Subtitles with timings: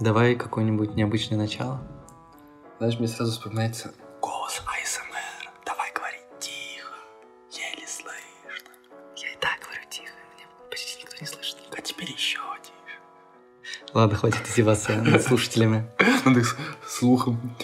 [0.00, 1.80] Давай какое-нибудь необычное начало.
[2.78, 5.52] Знаешь, мне сразу вспоминается голос АСМР.
[5.64, 6.94] Давай говори тихо,
[7.50, 8.70] еле слышно.
[9.16, 11.56] Я и так говорю тихо, меня почти никто не слышит.
[11.76, 13.82] А теперь еще тише.
[13.94, 15.86] Ладно, хватит издеваться над слушателями.
[16.24, 16.56] Надо их
[16.86, 17.56] слухом.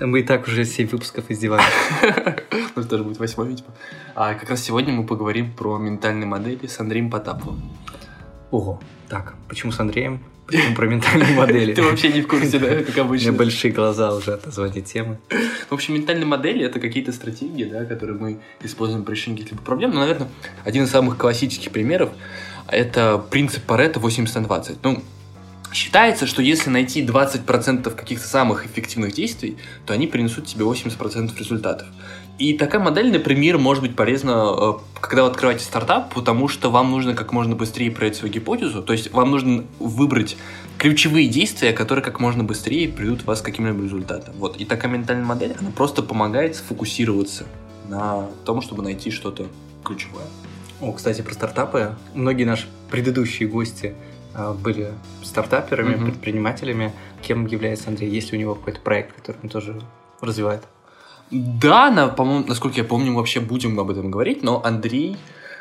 [0.00, 2.36] Мы и так уже 7 выпусков издеваемся.
[2.74, 3.68] Ну, тоже будет восьмой, видимо.
[4.14, 7.60] А как раз сегодня мы поговорим про ментальные модели с Андреем Потаповым.
[8.50, 8.80] Ого,
[9.12, 10.20] так, почему с Андреем?
[10.46, 11.74] Почему про ментальные модели?
[11.76, 13.32] Ты вообще не в курсе, да, как У меня обычно.
[13.34, 15.18] большие глаза уже от названия темы.
[15.68, 19.90] В общем, ментальные модели— это какие-то стратегии, да, которые мы используем при решении каких-либо проблем.
[19.90, 20.28] Но, наверное,
[20.64, 22.08] один из самых классических примеров—
[22.68, 24.78] это принцип Паретта 80 на 20.
[24.82, 25.02] Ну,
[25.72, 31.88] считается, что если найти 20% каких-то самых эффективных действий, то они принесут тебе 80% результатов.
[32.38, 36.90] И такая модель, например, может быть полезна, э, когда вы открываете стартап, потому что вам
[36.90, 40.36] нужно как можно быстрее проверить свою гипотезу, то есть вам нужно выбрать
[40.78, 44.34] ключевые действия, которые как можно быстрее придут вас к каким-либо результатам.
[44.38, 44.56] Вот.
[44.56, 47.44] И такая ментальная модель, она просто помогает сфокусироваться
[47.88, 49.46] на том, чтобы найти что-то
[49.84, 50.24] ключевое.
[50.80, 51.96] О, кстати, про стартапы.
[52.14, 53.94] Многие наши предыдущие гости
[54.62, 56.04] были стартаперами, Мгм.
[56.06, 56.92] предпринимателями.
[57.22, 58.10] Кем является Андрей?
[58.10, 59.80] Есть ли у него какой-то проект, который он тоже
[60.20, 60.62] развивает?
[61.30, 65.16] Да, на, по-моему, насколько я помню, мы вообще будем об этом говорить, но Андрей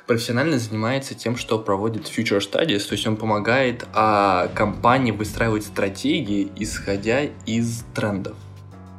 [0.06, 6.52] профессионально занимается тем, что проводит future studies, то есть он помогает а, компании выстраивать стратегии,
[6.58, 8.36] исходя из трендов,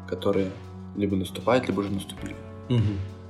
[0.09, 0.50] которые
[0.97, 2.34] либо наступают, либо уже наступили.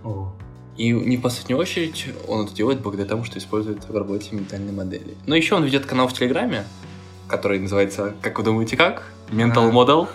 [0.05, 0.33] О.
[0.77, 4.73] И не в последнюю очередь он это делает благодаря тому, что использует в работе ментальные
[4.73, 5.17] модели.
[5.27, 6.65] Но еще он ведет канал в Телеграме,
[7.29, 9.05] который называется, как вы думаете, как?
[9.31, 9.71] Mental.
[9.73, 10.09] Model.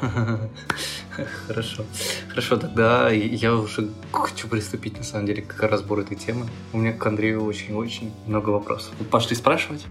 [1.47, 1.83] Хорошо.
[2.29, 6.45] Хорошо, тогда я уже хочу приступить, на самом деле, к разбору этой темы.
[6.73, 8.93] У меня к Андрею очень-очень много вопросов.
[9.09, 9.85] Пошли спрашивать.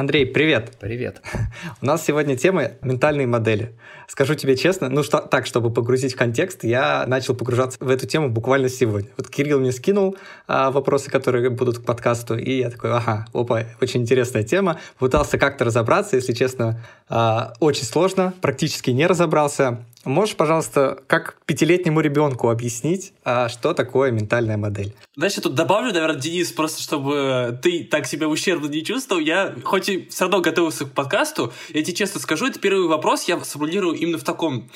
[0.00, 0.78] Андрей, привет!
[0.80, 1.20] Привет.
[1.82, 3.76] У нас сегодня тема ментальные модели.
[4.10, 8.08] Скажу тебе честно, ну что, так, чтобы погрузить в контекст, я начал погружаться в эту
[8.08, 9.08] тему буквально сегодня.
[9.16, 10.16] Вот Кирилл мне скинул
[10.48, 14.80] а, вопросы, которые будут к подкасту, и я такой, ага, опа, очень интересная тема.
[14.98, 19.84] Пытался как-то разобраться, если честно, а, очень сложно, практически не разобрался.
[20.04, 24.94] Можешь, пожалуйста, как пятилетнему ребенку объяснить, а, что такое ментальная модель?
[25.14, 29.20] Знаешь, я тут добавлю, наверное, Денис, просто чтобы ты так себя ущербно не чувствовал.
[29.20, 33.24] Я, хоть и все равно готовился к подкасту, я тебе честно скажу, это первый вопрос
[33.24, 34.70] я сформулирую именно в таком...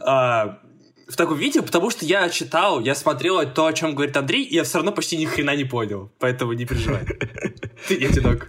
[0.00, 0.58] а,
[1.08, 4.54] в таком виде, потому что я читал, я смотрел то, о чем говорит Андрей, и
[4.54, 6.12] я все равно почти ни хрена не понял.
[6.18, 7.04] Поэтому не переживай.
[7.88, 8.48] Ты не одинок.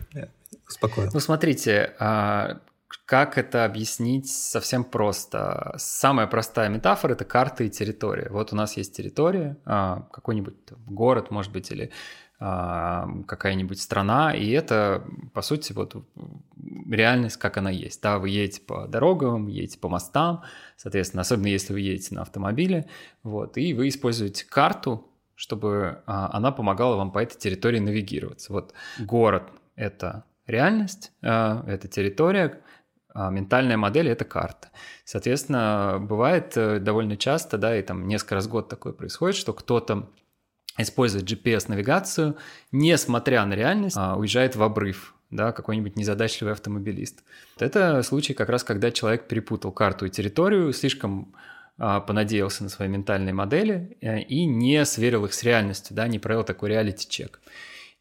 [0.68, 1.12] Спокойно.
[1.14, 2.60] Ну, смотрите, а,
[3.06, 5.74] как это объяснить совсем просто.
[5.78, 8.30] Самая простая метафора– это карта и территория.
[8.30, 10.56] Вот у нас есть территория, а, какой-нибудь
[10.88, 11.92] город, может быть, или
[12.42, 15.04] какая-нибудь страна, и это,
[15.34, 15.96] по сути, вот
[16.90, 18.02] реальность, как она есть.
[18.02, 20.44] Да, вы едете по дорогам, едете по мостам,
[20.76, 22.88] соответственно, особенно если вы едете на автомобиле,
[23.22, 28.54] вот, и вы используете карту, чтобы а, она помогала вам по этой территории навигироваться.
[28.54, 29.44] Вот город–
[29.76, 32.62] это реальность, а, это территория,
[33.14, 34.70] а ментальная модель– это карта.
[35.04, 39.54] Соответственно, бывает э, довольно часто, да, и там несколько раз в год такое происходит, что
[39.54, 40.10] кто-то
[40.78, 42.38] использует GPS-навигацию,
[42.72, 47.24] несмотря на реальность, а, уезжает в обрыв, да, какой-нибудь незадачливый автомобилист.
[47.60, 51.34] Это случай как раз, когда человек перепутал карту и территорию, слишком
[51.78, 56.20] а, понадеялся на свои ментальные модели э, и не сверил их с реальностью, да, не
[56.20, 57.42] провел такой реалити-чек.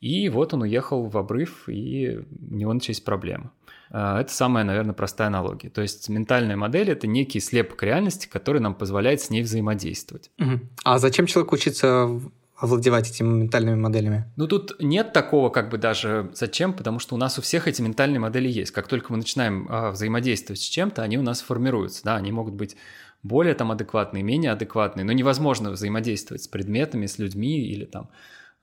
[0.01, 2.21] И вот он уехал в обрыв, и
[2.51, 3.51] у него начались проблемы.
[3.91, 5.69] А, Это самая, наверное, простая аналогия.
[5.71, 10.31] То есть ментальная модель— это некий слепок реальности, который нам позволяет с ней взаимодействовать.
[10.39, 10.69] Мгм.
[10.85, 14.31] А зачем человеку учиться в- овладевать этими ментальными моделями?
[14.37, 17.81] Ну, тут нет такого как бы даже зачем, потому что у нас у всех эти
[17.81, 18.71] ментальные модели есть.
[18.71, 22.55] Как только мы начинаем а, взаимодействовать с чем-то, они у нас формируются, да, они могут
[22.55, 22.77] быть
[23.23, 28.11] более там адекватные, менее адекватные, но невозможно взаимодействовать с предметами, с людьми или там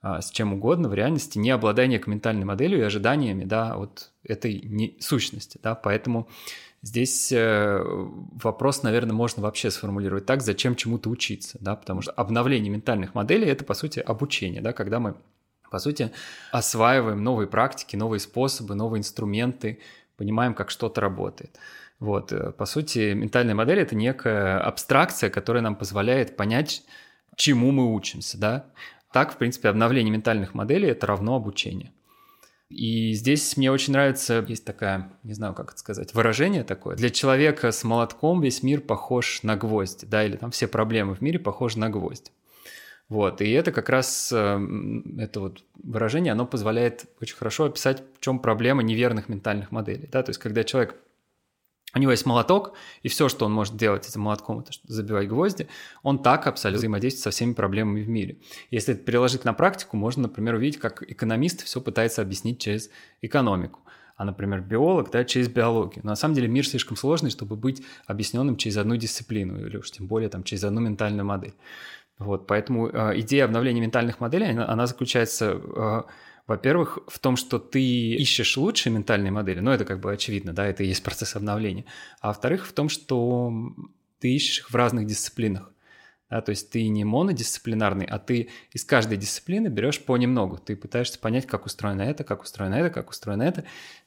[0.00, 4.12] а, с чем угодно в реальности, не обладая некой ментальной моделью и ожиданиями, да, вот
[4.22, 6.28] этой не- сущности, да, поэтому
[6.82, 12.70] здесь э, вопрос, наверное, можно вообще сформулировать так, зачем чему-то учиться, да, потому что обновление
[12.70, 15.14] ментальных моделей– это, по сути, обучение, да, когда мы,
[15.70, 16.12] по сути,
[16.52, 19.80] осваиваем новые практики, новые способы, новые инструменты,
[20.16, 21.58] понимаем, как что-то работает.
[21.98, 26.82] Вот, э, по сути, ментальная модель– это некая абстракция, которая нам позволяет понять,
[27.36, 28.66] чему мы учимся, да.
[29.12, 31.92] Так, в принципе, обновление ментальных моделей– это равно обучение.
[32.70, 36.96] И здесь мне очень нравится, есть такая, не знаю, как это сказать, выражение такое.
[36.96, 41.22] Для человека с молотком весь мир похож на гвоздь, да, или там все проблемы в
[41.22, 42.30] мире похожи на гвоздь.
[43.08, 44.60] Вот, и это как раз, э,
[45.18, 50.22] это вот выражение, оно позволяет очень хорошо описать, в чем проблема неверных ментальных моделей, да,
[50.22, 50.94] то есть когда человек
[51.94, 55.68] у него есть молоток, и все, что он может делать этим молотком, это забивать гвозди,
[56.02, 58.38] он так абсолютно взаимодействует со всеми проблемами в мире.
[58.70, 62.90] Если это переложить на практику, можно, например, увидеть, как экономист все пытается объяснить через
[63.22, 63.80] экономику
[64.16, 66.00] а, например, биолог, да, через биологию.
[66.02, 69.92] Но на самом деле мир слишком сложный, чтобы быть объясненным через одну дисциплину, или уж
[69.92, 71.54] тем более там через одну ментальную модель.
[72.18, 76.02] Вот, поэтому э, идея обновления ментальных моделей, она, она заключается, э,
[76.48, 80.66] во-первых, в том, что ты ищешь лучшие ментальные модели, ну, это как бы очевидно, да,
[80.66, 81.84] это и есть процесс обновления.
[82.20, 83.52] А во-вторых, в том, что
[84.18, 85.70] ты ищешь их в разных дисциплинах.
[86.30, 90.58] Да, то есть ты не монодисциплинарный, а ты из каждой дисциплины берешь понемногу.
[90.58, 93.64] Ты пытаешься понять, как устроено это, как устроено это, как устроено это.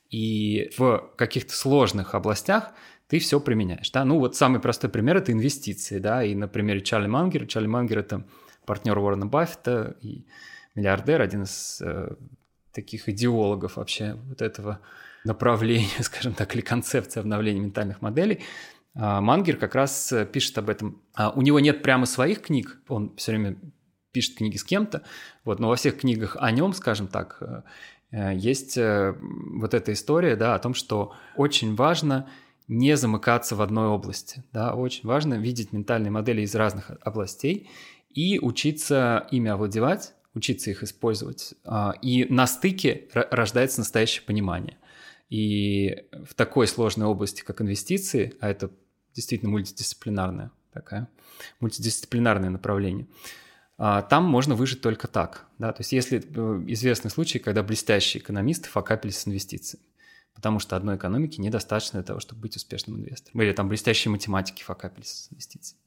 [0.09, 2.73] И в каких-то сложных областях
[3.07, 3.89] ты все применяешь.
[3.91, 4.03] Да?
[4.03, 5.99] Ну вот самый простой пример– это инвестиции.
[5.99, 6.23] Да?
[6.23, 7.45] И на примере Чарли Мангера.
[7.45, 8.25] Чарли Мангер– это
[8.65, 10.25] партнер Уоррена Баффета и
[10.75, 12.15] миллиардер, один из э,
[12.71, 14.79] таких идеологов вообще вот этого
[15.23, 18.41] направления, скажем так, или концепции обновления ментальных моделей.
[18.93, 21.01] А Мангер как раз э, пишет об этом.
[21.13, 23.57] А у него нет прямо своих книг, он все время
[24.11, 25.03] пишет книги с кем-то,
[25.45, 27.61] вот, но во всех книгах о нем, скажем так, э,
[28.11, 32.29] Э, есть э, вот эта история, да, о том, что очень важно
[32.67, 37.69] не замыкаться в одной области, да, очень важно видеть ментальные модели из разных областей
[38.09, 41.53] и учиться ими овладевать, учиться их использовать.
[41.65, 44.77] А, и на стыке рождается настоящее понимание.
[45.29, 48.69] И в такой сложной области, как инвестиции, а это
[49.13, 51.07] действительно мультидисциплинарное такая,
[51.59, 53.07] мультидисциплинарное направление–
[53.83, 55.47] а, там можно выжить только так.
[55.57, 55.73] Да?
[55.73, 59.83] То есть если э, известны случаи, когда блестящие экономисты факапились с инвестициями,
[60.35, 63.41] потому что одной экономики недостаточно для того, чтобы быть успешным инвестором.
[63.41, 65.81] Или там блестящие математики факапились с инвестициями.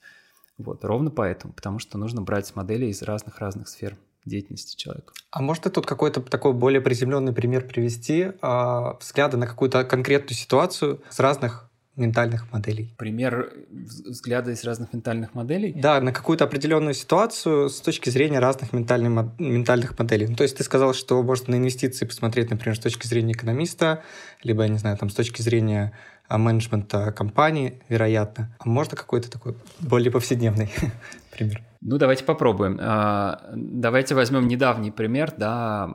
[0.58, 5.12] Вот, ровно поэтому, потому что нужно брать модели из разных-разных сфер деятельности человека.
[5.30, 10.36] А может ты тут какой-то такой более приземленный пример привести, э, взгляды на какую-то конкретную
[10.36, 12.92] ситуацию с разных ментальных моделей.
[12.98, 15.72] Пример взгляда из разных ментальных моделей?
[15.76, 20.26] Да, на какую-то определенную ситуацию с точки зрения разных ментальных, ментальных моделей.
[20.26, 24.02] Ну, то есть ты сказал, что можно на инвестиции посмотреть, например, с точки зрения экономиста,
[24.42, 25.92] либо, я не знаю, там, с точки зрения
[26.28, 28.54] а, менеджмента компании, вероятно.
[28.58, 30.72] А можно какой-то такой более повседневный
[31.30, 31.62] пример?
[31.86, 32.78] Ну, давайте попробуем.
[32.80, 35.94] А, давайте возьмем недавний пример, да,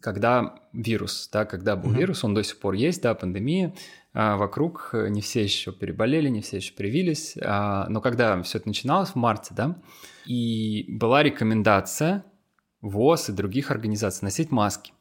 [0.00, 1.98] когда вирус, да, когда был mm-hmm.
[1.98, 3.74] вирус, он до сих пор есть, да, пандемия,
[4.14, 7.36] а вокруг не все еще переболели, не все еще привились.
[7.42, 9.76] А, но когда все это начиналось в марте, да,
[10.24, 12.24] и была рекомендация
[12.80, 14.93] ВОЗ и других организаций носить маски.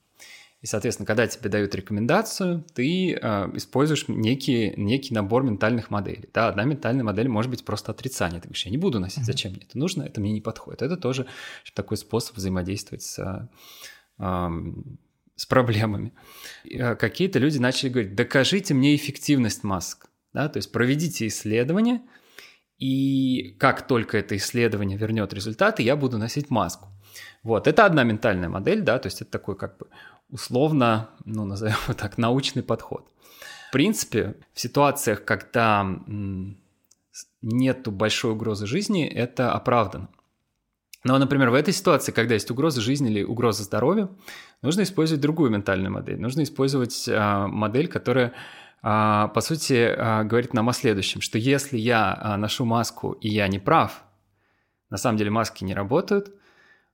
[0.64, 3.18] И, соответственно, когда тебе дают рекомендацию, ты э,
[3.54, 6.30] используешь некий, некий набор ментальных моделей.
[6.34, 8.40] Да, одна ментальная модель может быть просто отрицание.
[8.40, 10.82] Ты говоришь, я не буду носить, зачем мне это нужно, это мне не подходит.
[10.82, 11.28] Это тоже
[11.74, 13.50] такой способ взаимодействовать с
[14.20, 14.62] э,
[15.36, 16.14] с проблемами.
[16.80, 20.10] А, какие-то люди начали говорить, докажите мне эффективность масок.
[20.32, 20.48] Да?
[20.48, 22.02] То есть проведите исследование,
[22.78, 26.88] и как только это исследование вернет результаты, я буду носить маску.
[27.44, 29.88] Вот, это одна ментальная модель, да, то есть это такой как бы
[30.34, 33.08] условно, ну, назовем его так, научный подход.
[33.70, 35.88] В принципе, в ситуациях, когда
[37.42, 40.10] нету большой угрозы жизни, это оправдано.
[41.04, 44.18] Но, например, в этой ситуации, когда есть угроза жизни или угроза здоровью,
[44.62, 46.20] нужно использовать другую ментальную модель.
[46.20, 48.34] Нужно использовать а, модель, которая,
[48.82, 53.28] а, по сути, а, говорит нам о следующем, что если я а, ношу маску и
[53.28, 54.04] я не прав,
[54.90, 56.32] на самом деле маски не работают,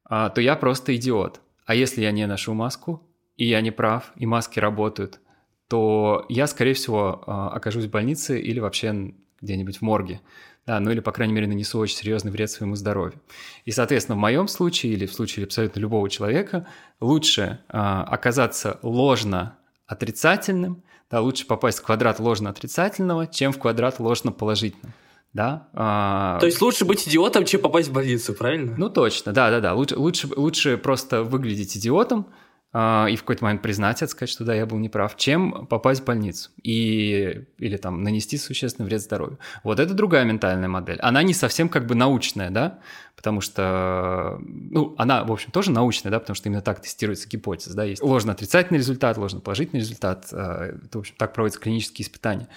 [0.06, 1.40] а, то я просто идиот.
[1.66, 3.09] А если я не ношу маску
[3.40, 5.20] и я не прав, и маски работают,
[5.68, 10.22] то я, скорее всего, а, окажусь в больнице или вообще где-нибудь в морге
[10.70, 13.20] да, ну или, по крайней мере, нанесу очень серьезный вред своему здоровью.
[13.66, 16.68] И, соответственно, в моем случае или в случае абсолютно любого человека
[17.00, 24.00] лучше э, оказаться ложно отрицательным, да, лучше попасть в квадрат ложно отрицательного, чем в квадрат
[24.00, 24.94] ложно положительного.
[25.34, 25.70] Да?
[25.74, 26.38] А...
[26.40, 28.76] То есть лучше быть идиотом, чем попасть в больницу, правильно?
[28.78, 29.74] Ну точно, да, да, да.
[29.74, 32.28] Лучше, лучше, лучше просто выглядеть идиотом,
[32.72, 36.06] и в какой-то момент признать это, сказать, что да, я был неправ, чем попасть в
[36.06, 39.40] больницу и, или там нанести существенный вред здоровью.
[39.64, 41.00] Вот это другая ментальная модель.
[41.00, 42.78] Она не совсем как бы научная, да,
[43.16, 47.76] потому что, ну, она, в общем, тоже научная, да, потому что именно так тестируется гипотеза,
[47.76, 52.48] да, есть ложно-отрицательный результат, ложно-положительный результат, а, это, в общем, так проводятся клинические испытания.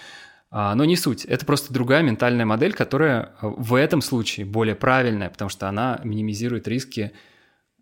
[0.50, 5.30] А, но не суть, это просто другая ментальная модель, которая в этом случае более правильная,
[5.30, 7.12] потому что она минимизирует риски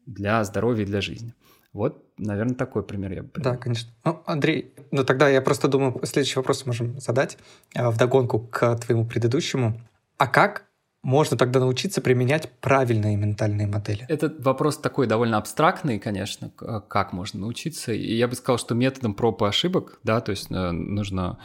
[0.06, 1.34] для здоровья и для жизни.
[1.73, 3.53] Вот, наверное, такой пример я бы привел.
[3.53, 3.93] Да, конечно.
[4.05, 7.39] Ну, Андрей, ну тогда я просто думаю, следующий вопрос можем задать
[7.75, 9.81] э, в догонку к твоему предыдущему.
[10.19, 10.67] А как
[11.03, 14.05] можно тогда научиться применять правильные ментальные модели?
[14.09, 17.93] Этот вопрос такой довольно абстрактный, конечно, как можно научиться.
[17.93, 21.39] И я бы сказал, что методом проб и ошибок, да, то есть э, нужно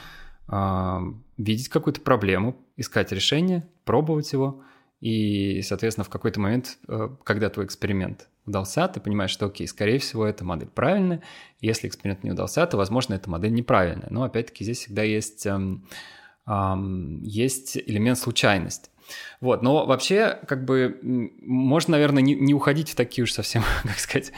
[0.47, 0.97] э,
[1.37, 4.63] видеть какую-то проблему, искать решение, пробовать его,
[4.99, 9.99] и, соответственно, в какой-то момент, э, когда твой эксперимент удался, ты понимаешь, что, окей, скорее
[9.99, 11.21] всего, эта модель правильная.
[11.61, 14.07] Если эксперимент не удался, то, возможно, эта модель неправильная.
[14.09, 15.87] Но, опять-таки, здесь всегда есть, эм,
[16.47, 18.89] эм, есть элемент случайности.
[19.39, 20.99] Вот, но вообще, как бы,
[21.41, 24.31] можно, наверное, не, не уходить в такие уж совсем, как сказать,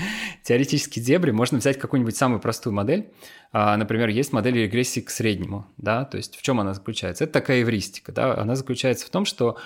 [0.43, 1.31] теоретические дебри.
[1.31, 3.11] Можно взять какую-нибудь самую простую модель.
[3.51, 7.23] А, например, есть модель регрессии к среднему, да, то есть в чем она заключается?
[7.23, 9.57] Это такая эвристика, да, она заключается в том, что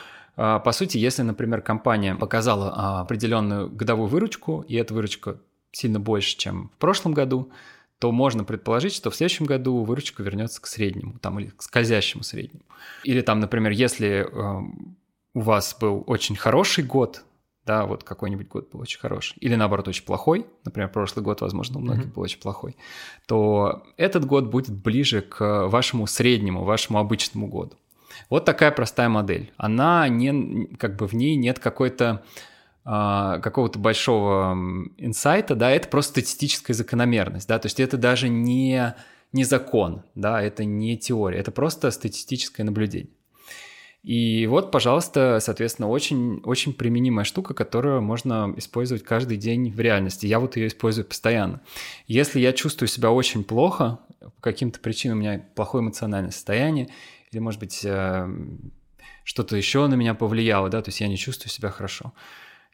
[0.42, 5.40] по сути, если, например, компания показала а, определенную годовую выручку, и эта выручка
[5.72, 7.52] сильно больше, чем в прошлом году,
[8.00, 12.24] то можно предположить, что в следующем году выручка вернется к среднему, там, или к скользящему
[12.24, 12.64] среднему.
[13.04, 14.62] Или там, например, если э,
[15.36, 17.24] у вас был очень хороший год,
[17.64, 21.78] да, вот какой-нибудь год был очень хороший, или наоборот очень плохой, например, прошлый год, возможно,
[21.78, 22.14] у многих mm-hmm.
[22.14, 22.76] был очень плохой,
[23.28, 27.78] то этот год будет ближе к вашему среднему, вашему обычному году.
[28.30, 29.52] Вот такая простая модель.
[29.58, 32.24] Она не, как бы в ней нет какой-то
[32.84, 34.54] а, какого-то большого
[34.98, 38.96] инсайта, да, это просто статистическая закономерность, да, то есть это даже не,
[39.34, 43.12] не закон, да, это не теория, это просто статистическое наблюдение.
[44.02, 50.26] И вот, пожалуйста, соответственно, очень, очень применимая штука, которую можно использовать каждый день в реальности.
[50.26, 51.62] Я вот ее использую постоянно.
[52.08, 56.90] Если я чувствую себя очень плохо, по каким-то причинам у меня плохое эмоциональное состояние,
[57.32, 58.74] или, может быть, эм,
[59.24, 62.14] что-то еще на меня повлияло, да, то есть я не чувствую себя хорошо.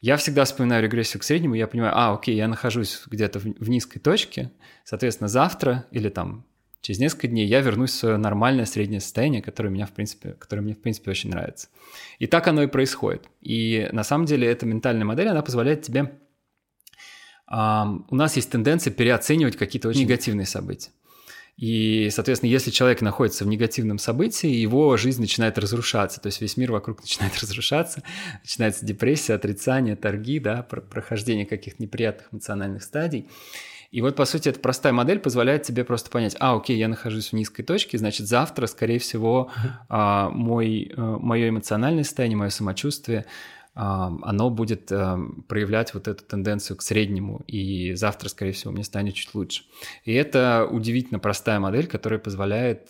[0.01, 3.99] Я всегда вспоминаю регрессию к среднему, я понимаю, а, окей, я нахожусь где-то в, низкой
[3.99, 4.51] точке,
[4.83, 6.45] соответственно, завтра или там
[6.81, 10.61] через несколько дней я вернусь в свое нормальное среднее состояние, которое, меня, в принципе, которое
[10.61, 11.69] мне, в принципе, очень нравится.
[12.19, 13.27] И так оно и происходит.
[13.41, 16.19] И на самом деле эта ментальная модель, она позволяет тебе...
[17.49, 20.89] Um, у нас есть тенденция переоценивать какие-то очень негативные события.
[21.57, 26.55] И, соответственно, если человек находится в негативном событии, его жизнь начинает разрушаться, то есть весь
[26.55, 28.03] мир вокруг начинает разрушаться,
[28.43, 33.27] начинается депрессия, отрицание, торги, да, прохождение каких-то неприятных эмоциональных стадий.
[33.89, 37.29] И вот, по сути, эта простая модель позволяет тебе просто понять, а, окей, я нахожусь
[37.29, 39.49] в низкой точке, значит, завтра, скорее всего,
[39.87, 43.25] а, мой, а, мое эмоциональное состояние, мое самочувствие–
[43.77, 49.35] оно будет проявлять вот эту тенденцию к среднему, и завтра, скорее всего, мне станет чуть
[49.35, 49.63] лучше.
[50.03, 52.89] И это удивительно простая модель, которая позволяет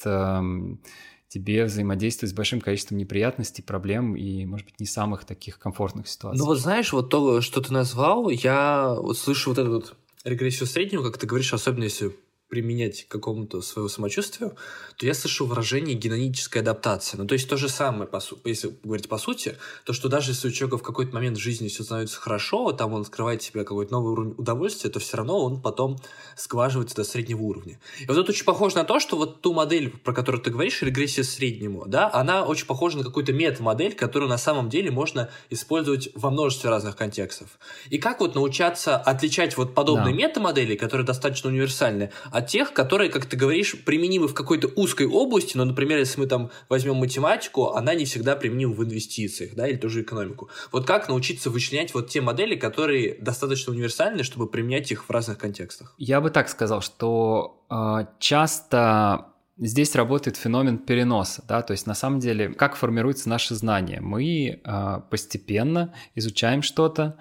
[1.30, 6.40] тебе взаимодействовать с большим количеством неприятностей, проблем и, может быть, не самых таких комфортных ситуаций.
[6.40, 10.68] Ну вот знаешь, вот то, что ты назвал, я вот слышу вот эту вот регрессию
[10.68, 12.16] среднего, как ты говоришь, особенно если
[12.50, 14.56] применять к какому-то своему самочувствию,
[14.98, 17.18] то я слышу выражение генетическая адаптация.
[17.18, 20.32] Ну, то есть то же самое, по су- если говорить по сути, то, что даже
[20.32, 23.64] если у человека в какой-то момент в жизни все становится хорошо, там он открывает себе
[23.64, 25.98] какой-то новый уровень удовольствия, то все равно он потом
[26.36, 27.80] скваживается до среднего уровня.
[28.00, 30.82] И вот это очень похоже на то, что вот ту модель, про которую ты говоришь,
[30.82, 36.10] регрессия среднему, да, она очень похожа на какую-то мета-модель, которую на самом деле можно использовать
[36.16, 37.60] во множестве разных контекстов.
[37.90, 40.28] И как вот научаться отличать вот подобные да.
[40.28, 45.58] мета-модели, которые достаточно универсальны, от тех, которые, как ты говоришь, применимы в какой-то узкой области,
[45.58, 49.78] но, например, если мы там возьмем математику, она не всегда применима в инвестициях, да, или
[49.78, 50.50] тоже экономику.
[50.72, 55.40] Вот как научиться вычленять вот те модели, которые достаточно универсальны, чтобы применять их в разных
[55.40, 55.96] контекстах?
[55.98, 61.96] Я бы так сказал, что э, часто Здесь работает феномен переноса, да, то есть на
[61.96, 64.02] самом деле, как формируется наше знание.
[64.02, 67.18] Мы э, постепенно изучаем что-то,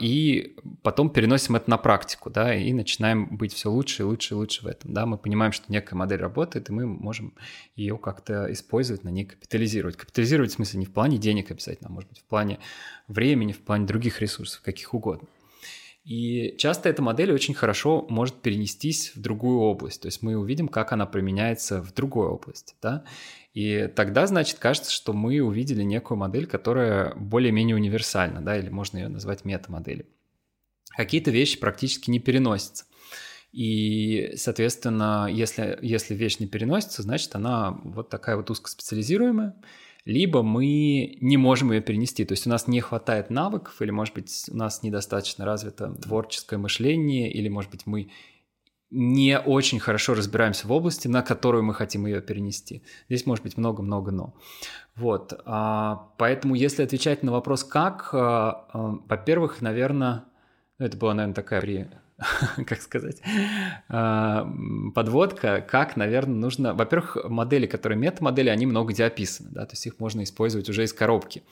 [0.00, 4.36] и потом переносим это на практику, да, и начинаем быть все лучше и лучше и
[4.36, 7.34] лучше в этом, да, мы понимаем, что некая модель работает, и мы можем
[7.76, 9.96] ее как-то использовать, на ней капитализировать.
[9.96, 12.58] Капитализировать в смысле не в плане денег обязательно, а может быть в плане
[13.06, 15.28] времени, в плане других ресурсов, каких угодно.
[16.04, 20.66] И часто эта модель очень хорошо может перенестись в другую область, то есть мы увидим,
[20.66, 23.04] как она применяется в другой области, да,
[23.54, 28.98] и тогда, значит, кажется, что мы увидели некую модель, которая более-менее универсальна, да, или можно
[28.98, 30.06] ее назвать метамоделью.
[30.96, 32.84] Какие-то вещи практически не переносятся.
[33.52, 39.54] И, соответственно, если, если вещь не переносится, значит, она вот такая вот узкоспециализируемая,
[40.06, 42.24] либо мы не можем ее перенести.
[42.24, 46.56] То есть у нас не хватает навыков, или, может быть, у нас недостаточно развито творческое
[46.56, 48.10] мышление, или, может быть, мы
[48.92, 52.82] не очень хорошо разбираемся в области, на которую мы хотим ее перенести.
[53.08, 54.34] Здесь может быть много-много «но».
[54.94, 60.24] Вот, а, поэтому если отвечать на вопрос «как», а, а, во-первых, наверное,
[60.78, 61.88] ну, это была, наверное, такая при
[62.66, 63.20] как сказать,
[63.88, 66.72] подводка, как, наверное, нужно...
[66.72, 70.84] Во-первых, модели, которые мета-модели, они много где описаны, да, то есть их можно использовать уже
[70.84, 71.42] из коробки.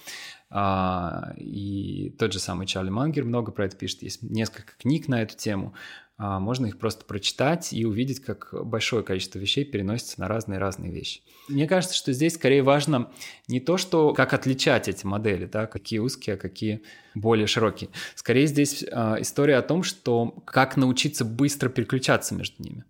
[1.39, 5.37] И тот же самый Чарли Мангер много про это пишет, есть несколько книг на эту
[5.37, 5.75] тему.
[6.23, 11.23] А, можно их просто прочитать и увидеть, как большое количество вещей переносится на разные-разные вещи.
[11.49, 13.11] Мне кажется, что здесь скорее важно
[13.49, 16.83] не то, что как отличать эти модели, да, какие узкие, а какие
[17.15, 17.89] более широкие.
[18.15, 22.85] Скорее здесь э, история о том, что как научиться быстро переключаться между ними.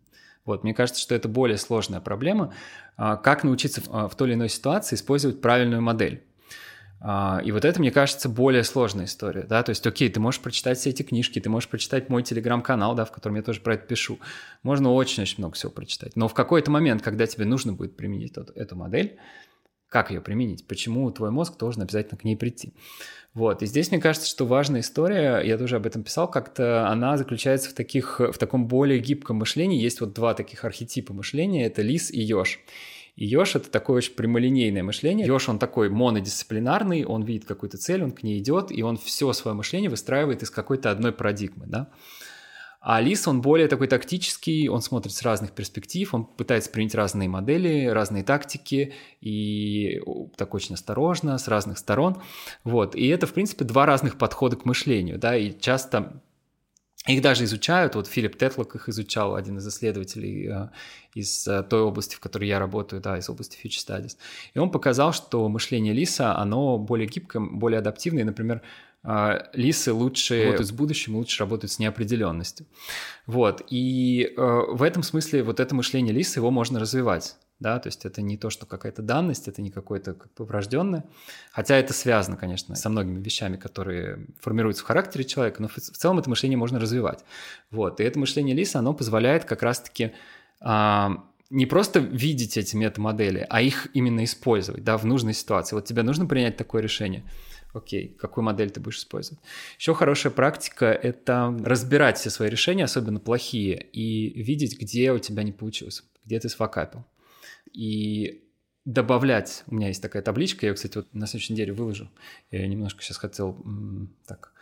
[0.44, 2.52] Вот, мне кажется, что это более сложная проблема.
[2.98, 6.24] Э, как научиться в той или иной ситуации использовать правильную модель.
[7.02, 10.40] А, и вот это, мне кажется, более сложная история, да, то есть, окей, ты можешь
[10.40, 13.74] прочитать все эти книжки, ты можешь прочитать мой телеграм-канал, да, в котором я тоже про
[13.74, 14.18] это пишу,
[14.62, 18.52] можно очень-очень много всего прочитать, но в какой-то момент, когда тебе нужно будет применить эту,
[18.52, 19.18] эту модель,
[19.88, 22.74] как ее применить, почему твой мозг должен обязательно к ней прийти.
[23.32, 27.16] Вот, и здесь, мне кажется, что важная история, я тоже об этом писал, как-то она
[27.16, 31.80] заключается в, таких, в таком более гибком мышлении, есть вот два таких архетипа мышления, это
[31.80, 32.60] лис и еж.
[33.20, 35.26] И Ёж— это такое очень прямолинейное мышление.
[35.26, 39.30] Ёж, он такой монодисциплинарный, он видит какую-то цель, он к ней идет, и он все
[39.34, 41.90] свое мышление выстраивает из какой-то одной парадигмы, да.
[42.80, 47.28] А Лис, он более такой тактический, он смотрит с разных перспектив, он пытается принять разные
[47.28, 50.00] модели, разные тактики, и
[50.38, 52.22] так очень осторожно, с разных сторон.
[52.64, 52.96] Вот.
[52.96, 56.22] И это, в принципе, два разных подхода к мышлению, да, и часто
[57.06, 60.68] их даже изучают, вот Филипп Тетлок их изучал, один из исследователей э,
[61.14, 64.16] из э, той области, в которой я работаю, да, из области Future Studies.
[64.52, 68.24] И он показал, что мышление лиса, оно более гибкое, более адаптивное.
[68.24, 68.60] Например,
[69.02, 72.66] э, лисы лучше работают с будущим, лучше работают с неопределенностью.
[73.26, 78.06] Вот, и в этом смысле вот это мышление лиса, его можно развивать да, то есть
[78.06, 81.04] это не то, что какая-то данность, это не какое-то как бы врожденное,
[81.52, 86.18] хотя это связано, конечно, со многими вещами, которые формируются в характере человека, но в, целом
[86.18, 87.22] это мышление можно развивать,
[87.70, 90.12] вот, и это мышление Лиса, оно позволяет как раз-таки
[90.60, 95.84] а, не просто видеть эти метамодели, а их именно использовать, да, в нужной ситуации, вот
[95.84, 97.24] тебе нужно принять такое решение,
[97.74, 99.38] окей, какую модель ты будешь использовать.
[99.78, 105.42] Еще хорошая практика— это разбирать все свои решения, особенно плохие, и видеть, где у тебя
[105.42, 107.04] не получилось, где ты сфакапил
[107.72, 108.44] и
[108.84, 109.64] добавлять.
[109.66, 112.10] У меня есть такая табличка, я, кстати, вот на следующей неделе выложу.
[112.50, 113.56] Я немножко сейчас хотел
[114.26, 114.52] так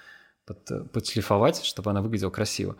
[0.44, 2.76] под, подшлифовать, чтобы она выглядела красиво.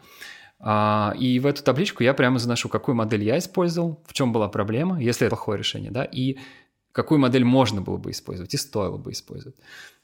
[0.61, 4.49] А, и в эту табличку я прямо заношу, какую модель я использовал, в чем была
[4.49, 6.39] проблема, если это плохое решение, да, и
[6.93, 9.57] какую модель можно было бы использовать и стоило бы использовать.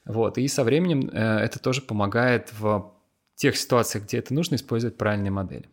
[0.05, 2.93] Вот, и со временем э, это тоже помогает в
[3.35, 5.67] тех ситуациях, где это нужно, использовать правильные модели.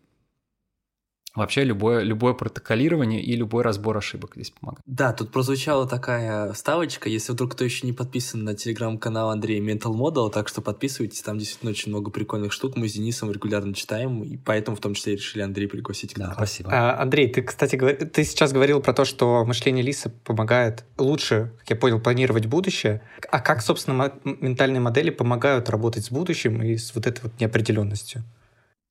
[1.35, 4.83] Вообще любое, любое протоколирование и любой разбор ошибок здесь помогает.
[4.85, 9.95] Да, тут прозвучала такая ставочка, если вдруг кто еще не подписан на телеграм-канал Андрея Mental
[9.95, 14.23] Model, так что подписывайтесь, там действительно очень много прикольных штук, мы с Денисом регулярно читаем,
[14.23, 16.31] и поэтому в том числе решили Андрей пригласить к нам.
[16.31, 16.71] Да, спасибо.
[16.71, 21.71] А, Андрей, ты, кстати, ты сейчас говорил про то, что мышление Лиса помогает лучше, как
[21.71, 23.01] я понял, планировать будущее.
[23.31, 28.23] А как, собственно, ментальные модели помогают работать с будущим и с вот этой вот неопределенностью?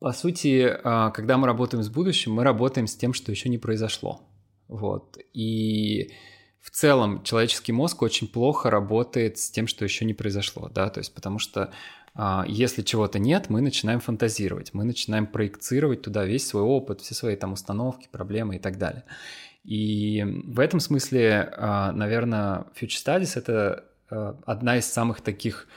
[0.01, 3.59] По сути, а, когда мы работаем с будущим, мы работаем с тем, что еще не
[3.59, 4.27] произошло.
[4.67, 5.19] Вот.
[5.31, 6.11] И
[6.59, 11.01] в целом человеческий мозг очень плохо работает с тем, что еще не произошло, да, то
[11.01, 11.71] есть потому что
[12.15, 17.13] а, если чего-то нет, мы начинаем фантазировать, мы начинаем проецировать туда весь свой опыт, все
[17.13, 19.03] свои там установки, проблемы и так далее.
[19.63, 23.85] И в этом смысле, а, наверное, Future Studies— это
[24.47, 25.67] одна из самых таких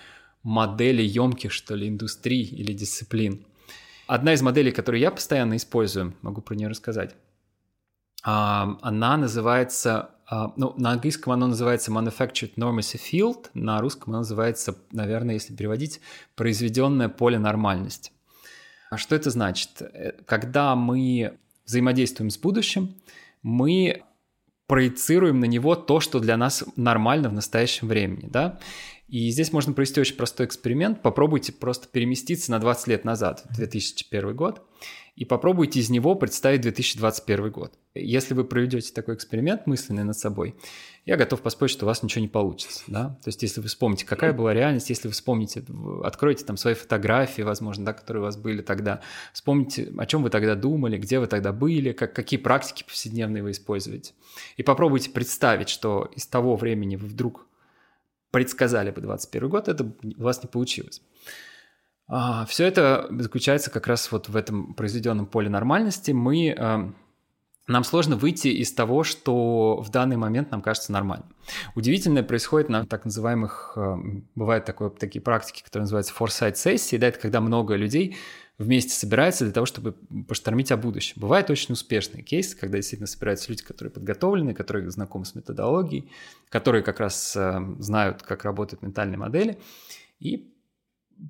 [0.43, 3.45] моделей емких, что ли, индустрий или дисциплин.
[4.07, 7.15] Одна из моделей, которую я постоянно использую, могу про нее рассказать.
[8.23, 14.19] А, она называется, а, ну, на английском она называется Manufactured Normacy Field, на русском она
[14.19, 16.01] называется, наверное, если переводить,
[16.35, 18.13] произведенное поле нормальности.
[18.91, 19.81] А что это значит?
[19.81, 22.95] Э, когда мы взаимодействуем с будущим,
[23.43, 24.03] мы
[24.67, 28.59] проецируем на него то, что для нас нормально в настоящем времени, да?
[29.09, 31.03] И здесь можно провести очень простой эксперимент.
[31.03, 34.63] Попробуйте просто переместиться на 20 лет назад, 2001 год,
[35.15, 37.75] и попробуйте из него представить 2021 год.
[37.95, 40.57] Если вы проведете такой эксперимент мысленный над собой,
[41.05, 42.83] я готов поспорить, что у вас ничего не получится.
[42.89, 43.19] Да?
[43.23, 45.63] То есть, если вы вспомните, какая была реальность, если вы вспомните,
[46.03, 50.31] откроете там свои фотографии, возможно, да, которые у вас были тогда, вспомните, о чем вы
[50.31, 54.15] тогда думали, где вы тогда были, как, какие практики повседневные вы используете.
[54.57, 57.47] И попробуйте представить, что из того времени вы вдруг
[58.35, 61.01] предсказали бы 2021 год, это у вас не получилось.
[62.09, 66.11] А, все это заключается как раз вот в этом произведенном поле нормальности.
[66.11, 66.93] Мы а,
[67.69, 71.29] нам сложно выйти из того, что в данный момент нам кажется нормальным.
[71.77, 73.97] Удивительное происходит на так называемых, э,
[74.35, 78.17] бывают такое, такие практики, которые называются foresight сессии, да, это когда много людей
[78.59, 79.93] вместе собираются для того, чтобы
[80.29, 81.15] поштормить о будущем.
[81.17, 86.11] Бывает очень успешный кейс, когда действительно собираются люди, которые подготовлены, которые знакомы с методологией,
[86.49, 89.59] которые как раз э, знают, как работают ментальные модели,
[90.21, 90.53] и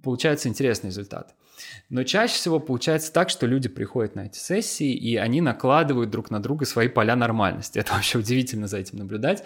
[0.02, 1.34] получается интересный результат.
[1.88, 6.30] Но чаще всего получается так, что люди приходят на эти сессии, и они накладывают друг
[6.30, 7.78] на друга свои поля нормальности.
[7.80, 9.44] Это вообще удивительно за этим наблюдать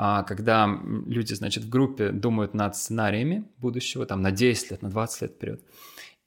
[0.00, 4.90] а, когда люди, значит, в группе думают над сценариями будущего, там, на 10 лет, на
[4.90, 5.60] 20 лет вперед.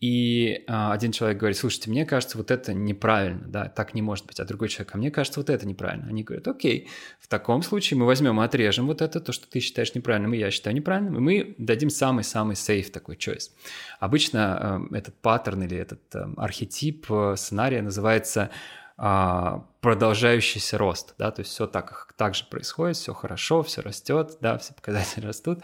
[0.01, 4.25] И а, один человек говорит, слушайте, мне кажется, вот это неправильно, да, так не может
[4.25, 4.39] быть.
[4.39, 6.07] А другой человек, а мне кажется, вот это неправильно.
[6.07, 9.59] Они говорят, окей, в таком случае мы возьмем и отрежем вот это, то, что ты
[9.59, 13.51] считаешь неправильным, и я считаю неправильным, и мы дадим самый-самый сейф такой choice.
[13.99, 18.49] Обычно э, этот паттерн или этот э, архетип э, сценария называется
[18.95, 24.57] продолжающийся рост, да, то есть все так, так же происходит, все хорошо, все растет, да,
[24.57, 25.59] все показатели растут,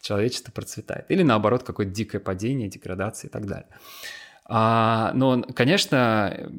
[0.00, 1.10] человечество процветает.
[1.10, 3.68] Или наоборот, какое-то дикое падение, деградация и так далее.
[4.44, 6.50] А, но, конечно,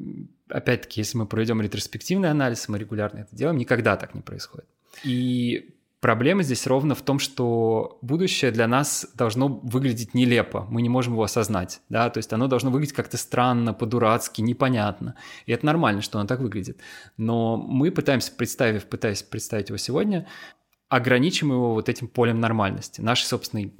[0.48, 4.68] опять-таки, если мы проведем ретроспективный анализ, мы регулярно это делаем, никогда так не происходит.
[5.04, 5.73] И
[6.04, 11.14] Проблема здесь ровно в том, что будущее для нас должно выглядеть нелепо, мы не можем
[11.14, 15.14] его осознать, да, то есть оно должно выглядеть как-то странно, по-дурацки, непонятно,
[15.46, 16.78] и это нормально, что оно так выглядит,
[17.16, 20.26] но мы пытаемся представив, пытаясь представить его сегодня,
[20.90, 23.72] ограничим его вот этим полем нормальности, нашей собственной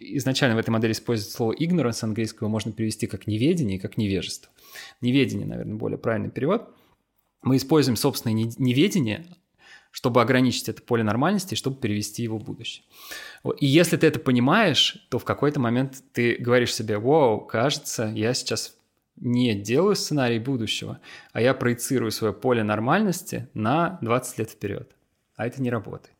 [0.00, 4.50] изначально в этой модели используется слово ignorance английского, можно перевести как неведение как невежество.
[5.00, 6.74] Неведение, наверное, более правильный перевод.
[7.42, 9.24] Мы используем собственное неведение,
[9.90, 12.84] чтобы ограничить это поле нормальности чтобы перевести его в будущее.
[13.58, 18.34] И если ты это понимаешь, то в какой-то момент ты говоришь себе, вау, кажется, я
[18.34, 18.76] сейчас
[19.16, 21.00] не делаю сценарий будущего,
[21.32, 24.90] а я проецирую свое поле нормальности на 20 лет вперед.
[25.36, 26.16] А это не работает.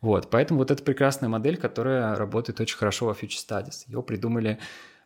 [0.00, 3.84] Вот, поэтому вот эта прекрасная модель, которая работает очень хорошо во Future Studies.
[3.86, 4.58] Ее придумали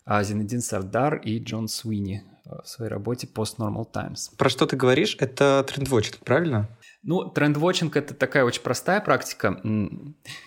[0.04, 4.30] а, Зинедин Сардар и Джон Суини в своей работе Post Normal Times.
[4.36, 5.16] Про что ты говоришь?
[5.18, 6.68] Это трендвотчинг, правильно?
[7.06, 9.60] Ну, трендвотчинг— это такая очень простая практика.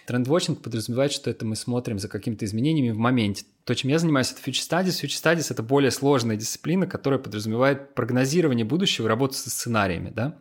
[0.08, 3.46] Трендвотчинг подразумевает, что это мы смотрим за какими-то изменениями в моменте.
[3.64, 5.04] То, чем я занимаюсь, это Future Studies.
[5.04, 10.40] Future Studies— это более сложная дисциплина, которая подразумевает прогнозирование будущего и работу со сценариями, да?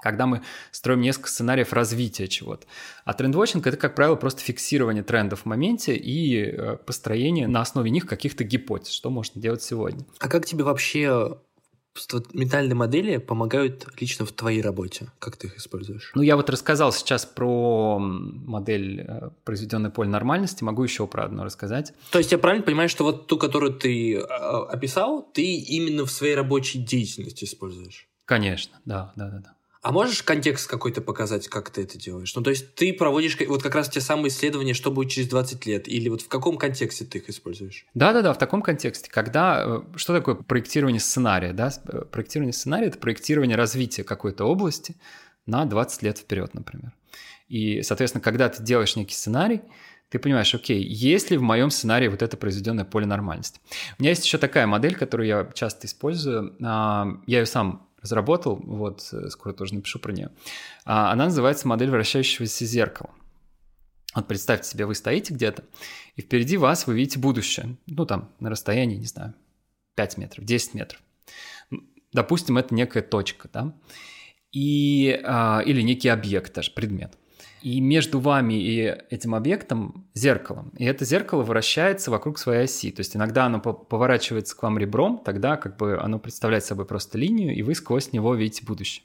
[0.00, 2.66] когда мы строим несколько сценариев развития чего-то.
[3.04, 7.90] А трендвотчинг— это, как правило, просто фиксирование трендов в моменте и э, построение на основе
[7.90, 10.04] них каких-то гипотез, что можно делать сегодня.
[10.20, 11.38] А как тебе вообще
[12.32, 15.08] ментальные модели помогают лично в твоей работе?
[15.18, 16.12] Как ты их используешь?
[16.14, 21.44] Ну, я вот рассказал сейчас про модель э, произведенной поле нормальности, могу еще про одну
[21.44, 21.92] рассказать.
[22.10, 26.10] То есть я правильно понимаю, что вот ту, которую ты а, описал, ты именно в
[26.10, 28.08] своей рабочей деятельности используешь?
[28.24, 29.38] Конечно, да, да, да.
[29.38, 29.55] да.
[29.86, 32.34] А можешь контекст какой-то показать, как ты это делаешь?
[32.34, 35.64] Ну, то есть ты проводишь вот как раз те самые исследования, что будет через 20
[35.64, 37.86] лет, или вот в каком контексте ты их используешь?
[37.94, 39.08] Да-да-да, в таком контексте.
[39.08, 39.62] Когда...
[39.64, 41.52] Э, что такое проектирование сценария?
[41.52, 41.70] Да?
[41.86, 44.96] Э, проектирование сценария— это проектирование развития какой-то области
[45.46, 46.92] на 20 лет вперед, например.
[47.46, 49.60] И, соответственно, когда ты делаешь некий сценарий,
[50.08, 53.60] ты понимаешь, окей, есть ли в моем сценарии вот это произведенное поле нормальности?
[54.00, 56.56] У меня есть еще такая модель, которую я часто использую.
[56.60, 60.30] А, я ее сам разработал, вот, э, скоро тоже напишу про нее.
[60.84, 63.10] А, она называется модель вращающегося зеркала.
[64.14, 65.64] Вот представьте себе, вы стоите где-то,
[66.14, 67.76] и впереди вас вы видите будущее.
[67.86, 69.34] Ну, там, на расстоянии, не знаю,
[69.96, 71.02] 5 метров, 10 метров.
[72.12, 73.74] Допустим, это некая точка, да?
[74.52, 77.18] И, а, или некий объект, даже предмет.
[77.66, 80.66] И между вами и этим объектом зеркало.
[80.78, 82.92] И это зеркало вращается вокруг своей оси.
[82.92, 87.18] То есть иногда оно поворачивается к вам ребром, тогда как бы оно представляет собой просто
[87.18, 89.02] линию, и вы сквозь него видите будущее.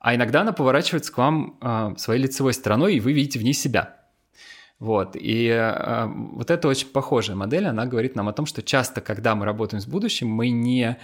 [0.00, 3.52] А иногда оно поворачивается к вам э, своей лицевой стороной, и вы видите в ней
[3.52, 3.98] себя.
[4.78, 5.14] Вот.
[5.14, 9.34] И э, вот это очень похожая модель, она говорит нам о том, что часто, когда
[9.34, 10.96] мы работаем с будущим, мы не, э,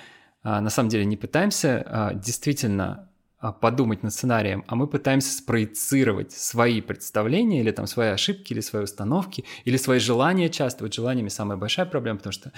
[0.43, 6.83] на самом деле не пытаемся э, действительно подумать над сценарием, а мы пытаемся спроецировать свои
[6.83, 10.85] представления или там свои ошибки, или свои установки, или свои желания часто.
[10.85, 12.53] Вот желаниями самая большая проблема, потому что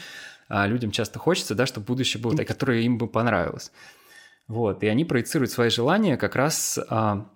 [0.49, 3.71] а, людям часто хочется, да, чтобы будущее было которое им бы понравилось.
[4.49, 7.29] Вот, и они проецируют свои желания как раз а,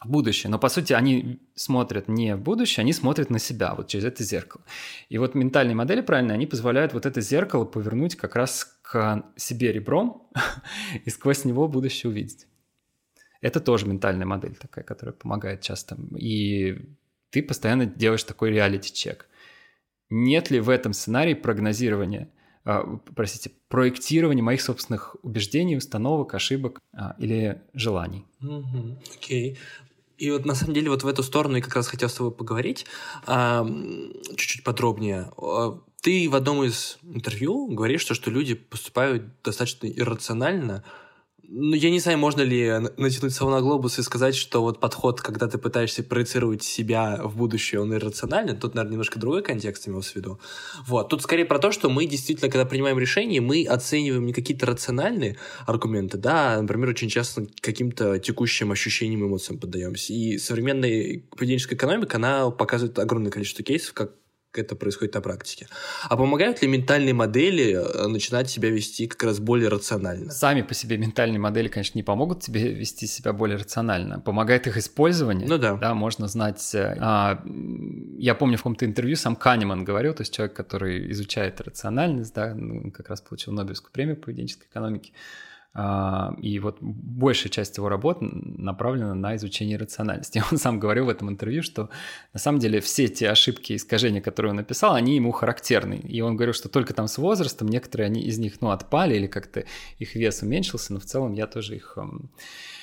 [0.00, 0.50] в будущее.
[0.50, 4.22] Но, по сути, они смотрят не в будущее, они смотрят на себя, вот через это
[4.22, 4.62] зеркало.
[5.08, 9.72] И вот ментальные модели, правильно, они позволяют вот это зеркало повернуть как раз к себе
[9.72, 10.28] ребром
[11.04, 12.46] и сквозь него будущее увидеть.
[13.40, 15.96] Это тоже ментальная модель такая, которая помогает часто.
[16.16, 16.78] И
[17.30, 19.28] ты постоянно делаешь такой реалити-чек.
[20.08, 22.30] Нет ли в этом сценарии прогнозирования
[22.66, 28.26] а, простите, проектирование моих собственных убеждений, установок, ошибок а, или желаний.
[29.16, 29.56] Окей.
[30.18, 32.32] И вот на самом деле вот в эту сторону я как раз хотел с тобой
[32.32, 32.84] поговорить
[33.24, 33.64] а,
[34.36, 35.30] чуть-чуть подробнее.
[36.02, 40.82] Ты в одном из интервью говоришь, что, что люди поступают достаточно иррационально,
[41.48, 45.20] ну, я не знаю, можно ли натянуть сову на глобус и сказать, что вот подход,
[45.20, 48.54] когда ты пытаешься проецировать себя в будущее, он иррациональный.
[48.56, 50.40] Тут, наверное, немножко другой контекст имел в виду.
[50.86, 51.08] Вот.
[51.08, 55.36] Тут скорее про то, что мы действительно, когда принимаем решение, мы оцениваем не какие-то рациональные
[55.66, 60.12] аргументы, да, а, например, очень часто каким-то текущим ощущениям, эмоциям поддаемся.
[60.12, 64.12] И современная поведенческая экономика, она показывает огромное количество кейсов, как
[64.62, 65.68] это происходит на практике.
[66.04, 70.30] А помогают ли ментальные модели э, начинать себя вести как раз более рационально?
[70.30, 74.20] Сами по себе ментальные модели, конечно, не помогут тебе вести себя более рационально.
[74.20, 75.48] Помогает их использование.
[75.48, 75.74] Ну да.
[75.76, 76.74] Да, можно знать.
[76.74, 77.42] Э, а,
[78.18, 82.54] я помню в каком-то интервью сам Канеман говорил, то есть человек, который изучает рациональность, да,
[82.54, 85.12] ну, как раз получил Нобелевскую премию по поведенческой экономике.
[85.12, 85.45] А,
[86.40, 90.42] и вот большая часть его работ направлена на изучение рациональности.
[90.50, 91.90] Он сам говорил в этом интервью, что
[92.32, 95.94] на самом деле все те ошибки и искажения, которые он написал, они ему характерны.
[95.94, 99.26] И он говорил, что только там с возрастом некоторые они из них ну, отпали или
[99.26, 99.64] как-то
[99.98, 101.98] их вес уменьшился, но в целом я тоже их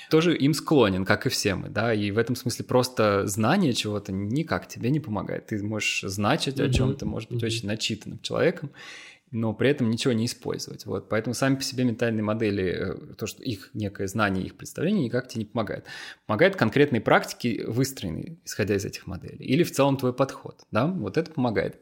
[0.10, 4.12] тоже им склонен, как и все мы, да, и в этом смысле просто знание чего-то
[4.12, 5.48] никак тебе не помогает.
[5.48, 8.70] Ты можешь знать о чем-то, может быть, очень начитанным человеком,
[9.34, 10.86] но при этом ничего не использовать.
[10.86, 11.10] Вот.
[11.10, 15.28] Поэтому сами по себе ментальные модели, э, то, что их некое знание, их представление никак
[15.28, 15.86] тебе не помогает.
[16.28, 19.44] Помогает конкретные практики, выстроенные, исходя из этих моделей.
[19.44, 20.64] Или в целом твой подход.
[20.72, 20.86] Да?
[20.86, 21.82] Вот это помогает.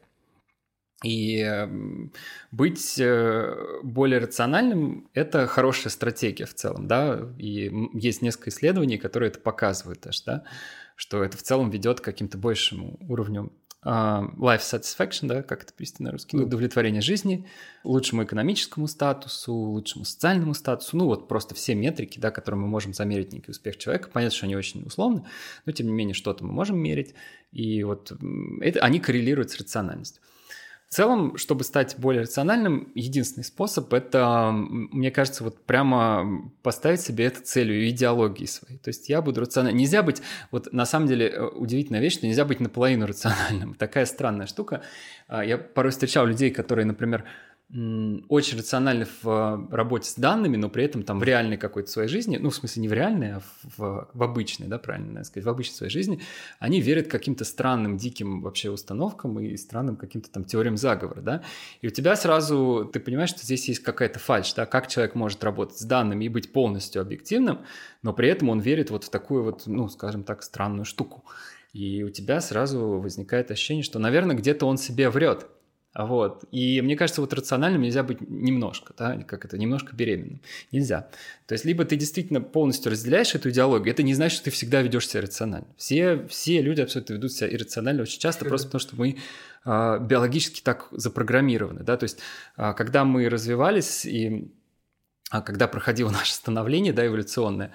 [1.04, 2.14] И эм,
[2.52, 9.30] быть э, более рациональным– это хорошая стратегия в целом, да, и есть несколько исследований, которые
[9.30, 10.44] это показывают даже, да,
[10.96, 13.52] что это в целом ведет к каким-то большему уровню
[13.84, 16.44] life satisfaction, да, как это перевести на русский, mm.
[16.44, 17.48] удовлетворение жизни,
[17.84, 22.94] лучшему экономическому статусу, лучшему социальному статусу, ну вот просто все метрики, да, которые мы можем
[22.94, 24.10] замерить некий успех человека.
[24.14, 25.26] Понятно, что они очень условны,
[25.66, 27.16] но тем не менее что-то мы можем мерить,
[27.52, 28.12] и вот
[28.62, 30.22] это, они коррелируют с рациональностью.
[30.92, 37.28] В целом, чтобы стать более рациональным, единственный способ– это, мне кажется, вот прямо поставить себе
[37.28, 38.78] это целью идеологии своей.
[38.78, 39.80] То есть я буду рациональным.
[39.80, 43.74] Нельзя быть, вот на самом деле э, удивительная вещь, что нельзя быть наполовину рациональным.
[43.80, 44.82] Такая странная штука.
[45.30, 47.24] А, я порой встречал людей, которые, например,
[48.28, 52.10] очень рациональны в э, работе с данными, но при этом там в реальной какой-то своей
[52.10, 53.42] жизни, ну, в смысле не в реальной, а
[53.78, 56.20] в, в обычной, да, правильно сказать, в обычной своей жизни,
[56.60, 61.44] они верят каким-то странным, диким вообще установкам и странным каким-то там теориям заговора, да,
[61.82, 65.42] и у тебя сразу, ты понимаешь, что здесь есть какая-то фальш, да, как человек может
[65.42, 67.60] работать с данными и быть полностью объективным,
[68.02, 71.24] но при этом он верит вот в такую вот, ну, скажем так, странную штуку.
[71.72, 75.48] И у тебя сразу возникает ощущение, что, наверное, где-то он себе врет,
[75.94, 76.46] вот.
[76.52, 80.42] И мне кажется, вот рациональным нельзя быть немножко, да, как это, немножко беременным.
[80.72, 81.10] Нельзя.
[81.48, 84.82] То есть, либо ты действительно полностью разделяешь эту идеологию, это не значит, что ты всегда
[84.82, 85.68] ведешь себя рационально.
[85.76, 89.18] Все, все люди абсолютно ведут себя иррационально очень часто, просто потому что мы
[89.66, 92.20] э, биологически так запрограммированы, да, то есть,
[92.58, 94.50] э, когда мы развивались и
[95.30, 97.72] а когда проходило наше становление, да, эволюционное,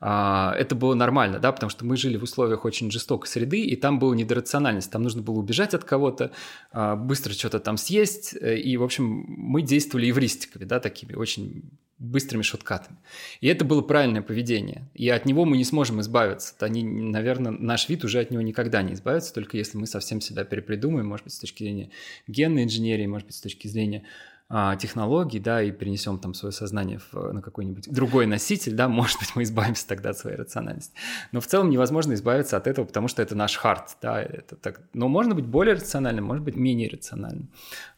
[0.00, 3.98] это было нормально, да, потому что мы жили в условиях очень жестокой среды, и там
[3.98, 6.32] была недорациональность, там нужно было убежать от кого-то,
[6.72, 11.64] а, быстро что-то там съесть, э, и, в общем, мы действовали эвристиками, да, такими очень
[11.98, 12.96] быстрыми шоткатами.
[13.42, 14.88] И это было правильное поведение.
[14.94, 16.54] И от него мы не сможем избавиться.
[16.60, 20.44] Они, наверное, наш вид уже от него никогда не избавится, только если мы совсем себя
[20.44, 21.90] перепридумаем, может быть, с точки зрения
[22.26, 24.06] генной инженерии, может быть, с точки зрения а,
[24.80, 29.36] технологий, да, и перенесем там свое сознание в, на какой-нибудь другой носитель, да, может быть,
[29.36, 30.92] мы избавимся тогда от своей рациональности.
[31.30, 34.80] Но в целом невозможно избавиться от этого, потому что это наш хард, да, это так.
[34.92, 37.48] Но можно быть более рациональным, может быть, менее рациональным.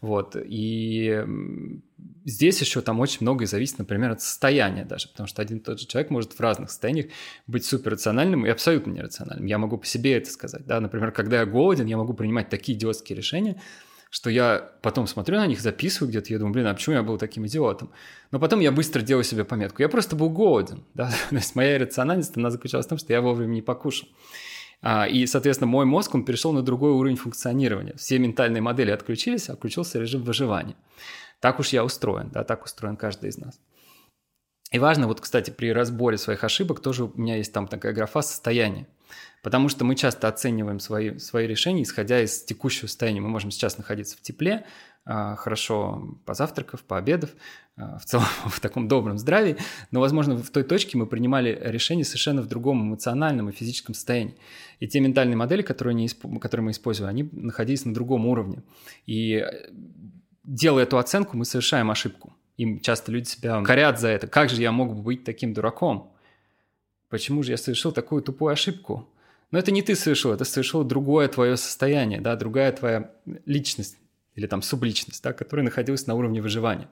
[0.02, 1.24] Вот, и
[2.26, 5.80] здесь еще там очень многое зависит, например, от состояния даже, потому что один и тот
[5.80, 7.06] же человек может в разных состояниях
[7.46, 9.46] быть суперрациональным и абсолютно нерациональным.
[9.46, 12.76] Я могу по себе это сказать, да, например, когда я голоден, я могу принимать такие
[12.76, 13.58] идиотские решения,
[14.12, 17.16] что я потом смотрю на них, записываю где-то, я думаю, блин, а почему я был
[17.16, 17.90] таким идиотом?
[18.31, 19.81] Но потом я быстро делаю себе пометку.
[19.81, 23.22] Я просто был голоден, да, то есть моя иррациональность, она заключалась в том, что я
[23.22, 24.07] вовремя не покушал.
[24.83, 27.94] А, и, соответственно, мой мозг, он перешел на другой уровень функционирования.
[27.96, 30.77] Все ментальные модели отключились, а включился режим выживания.
[31.40, 33.59] Так уж я устроен, да, так устроен каждый из нас.
[34.72, 38.20] И важно, вот, кстати, при разборе своих ошибок тоже у меня есть там такая графа
[38.20, 38.87] состояния.
[39.42, 43.20] Потому что мы часто оцениваем свои, свои решения, исходя из текущего состояния.
[43.20, 44.64] Мы можем сейчас находиться в тепле,
[45.05, 47.31] а, хорошо позавтракав, пообедав,
[47.76, 49.57] а, в целом в таком добром здравии,
[49.90, 54.37] но, возможно, в той точке мы принимали решение совершенно в другом эмоциональном и физическом состоянии.
[54.78, 58.62] И те ментальные модели, которые, не, которые мы используем, они находились на другом уровне.
[59.07, 59.44] И
[60.44, 62.33] делая эту оценку, мы совершаем ошибку.
[62.57, 64.28] И часто люди себя корят за это.
[64.28, 66.12] Как же я мог бы быть таким дураком?
[67.09, 69.09] Почему же я совершил такую тупую ошибку?
[69.52, 73.12] Но это не ты совершил, это совершил другое твое состояние, да, другая твоя
[73.46, 73.98] личность
[74.34, 76.88] или там субличность, да, которая находилась на уровне выживания.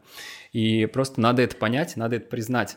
[0.52, 2.76] И просто надо это понять, надо это признать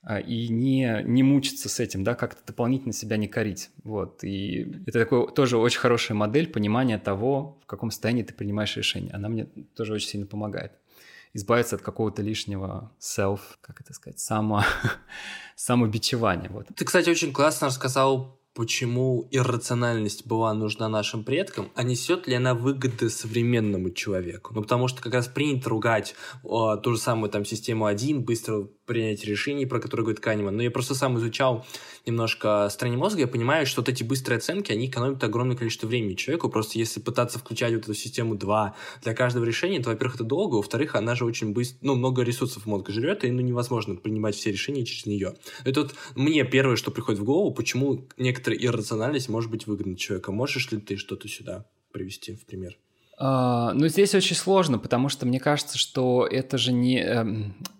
[0.00, 3.70] а, и не, не мучиться с этим, да, как-то дополнительно себя не корить.
[3.82, 4.22] Вот.
[4.22, 9.12] И это такой тоже очень хорошая модель понимания того, в каком состоянии ты принимаешь решение.
[9.12, 10.72] Она мне тоже очень сильно помогает
[11.32, 14.62] избавиться от какого-то лишнего self, как это сказать, само,
[15.56, 16.48] самобичевания.
[16.48, 16.68] Вот.
[16.76, 22.54] Ты, кстати, очень классно рассказал почему иррациональность была нужна нашим предкам, а несет ли она
[22.54, 24.54] выгоды современному человеку?
[24.54, 26.14] Ну, потому что как раз принято ругать
[26.44, 30.56] о, ту же самую там систему 1, быстро принять решений, про которые говорит Канеман.
[30.56, 31.66] Но я просто сам изучал
[32.06, 36.14] немножко стороне мозга, я понимаю, что вот эти быстрые оценки, они экономят огромное количество времени
[36.14, 36.50] человеку.
[36.50, 40.56] Просто если пытаться включать вот эту систему 2 для каждого решения, то, во-первых, это долго,
[40.56, 44.52] во-вторых, она же очень быстро, ну, много ресурсов мозга жрет, и ну, невозможно принимать все
[44.52, 45.34] решения через нее.
[45.64, 48.06] Это вот мне первое, что приходит в голову, почему
[48.44, 50.32] некоторая иррациональность может быть выгодна человека.
[50.32, 52.76] Можешь ли ты что-то сюда привести в пример?
[53.16, 57.24] Uh, ну, здесь очень сложно, потому что мне кажется, что это же не э,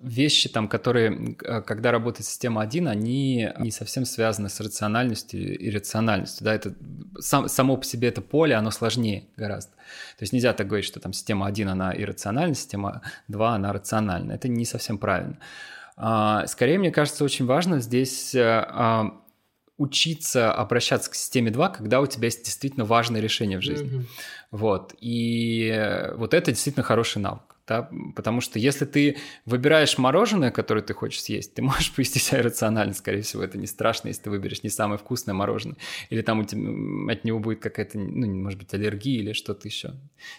[0.00, 5.70] вещи, там, которые, э, когда работает система 1, они не совсем связаны с рациональностью и
[5.70, 6.44] рациональностью.
[6.44, 6.54] Да?
[6.54, 6.74] Это,
[7.18, 9.72] сам, само по себе это поле, оно сложнее гораздо.
[9.72, 14.34] То есть нельзя так говорить, что там система 1, она иррациональна, система 2, она рациональна.
[14.34, 15.38] Это не совсем правильно.
[15.96, 18.36] Uh, скорее, мне кажется, очень важно здесь...
[18.36, 19.14] Uh,
[19.76, 23.90] учиться обращаться к системе 2, когда у тебя есть действительно важное решение в жизни.
[23.90, 24.06] Mm-hmm.
[24.52, 24.94] Вот.
[25.00, 30.92] И вот это действительно хороший навык да, потому что если ты выбираешь мороженое, которое ты
[30.92, 34.62] хочешь съесть, ты можешь повести себя рационально, скорее всего, это не страшно, если ты выберешь
[34.62, 35.78] не самое вкусное мороженое,
[36.10, 39.94] или там у тебя, от него будет какая-то, ну, может быть, аллергия или что-то еще,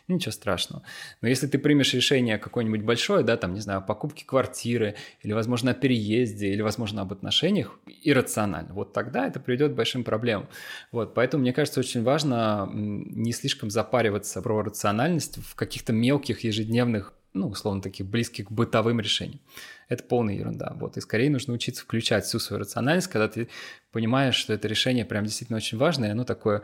[0.07, 0.83] ничего страшного.
[1.21, 5.33] Но если ты примешь решение какое-нибудь большое, да, там, не знаю, о покупке квартиры, или,
[5.33, 10.47] возможно, о переезде, или, возможно, об отношениях, иррационально, вот тогда это приведет к большим проблемам.
[10.91, 17.14] Вот, поэтому, мне кажется, очень важно не слишком запариваться про рациональность в каких-то мелких ежедневных
[17.35, 19.41] ну, условно, таких близких к бытовым решениям.
[19.89, 20.73] Это полная ерунда.
[20.79, 20.97] Вот.
[20.97, 23.49] И скорее нужно учиться включать всю свою рациональность, когда ты
[23.91, 26.63] понимаешь, что это решение прям действительно очень важное, и оно такое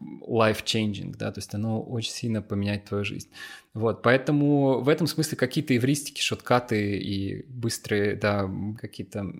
[0.00, 3.28] life-changing, да, то есть оно очень сильно поменяет твою жизнь.
[3.74, 9.32] Вот, поэтому в этом смысле какие-то эвристики, шоткаты и быстрые, да, какие-то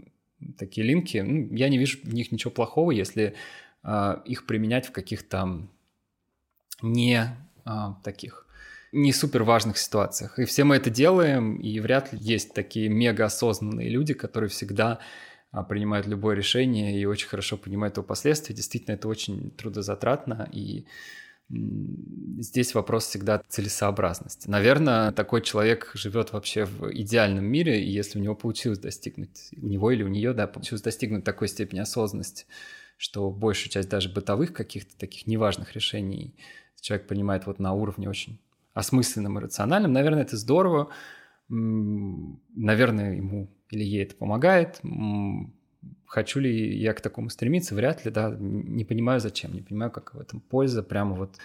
[0.58, 3.34] такие линки, ну, я не вижу в них ничего плохого, если
[3.82, 5.66] э, их применять в каких-то
[6.82, 7.70] не э,
[8.02, 8.46] таких
[8.92, 10.38] не супер важных ситуациях.
[10.38, 14.98] И все мы это делаем, и вряд ли есть такие мега осознанные люди, которые всегда
[15.50, 18.54] а, принимают любое решение и очень хорошо понимают его последствия.
[18.54, 20.86] Действительно, это очень трудозатратно, и
[21.48, 24.48] здесь вопрос всегда целесообразности.
[24.48, 29.66] Наверное, такой человек живет вообще в идеальном мире, и если у него получилось достигнуть, у
[29.66, 32.46] него или у нее, да, получилось достигнуть такой степени осознанности,
[32.96, 36.34] что большую часть даже бытовых каких-то таких неважных решений
[36.80, 38.38] человек понимает вот на уровне очень
[38.74, 40.90] осмысленным и рациональным, наверное, это здорово.
[41.48, 44.80] Наверное, ему или ей это помогает.
[46.06, 47.74] Хочу ли я к такому стремиться?
[47.74, 48.34] Вряд ли, да.
[48.38, 49.52] Не понимаю, зачем.
[49.52, 51.38] Не понимаю, как в этом польза прямо вот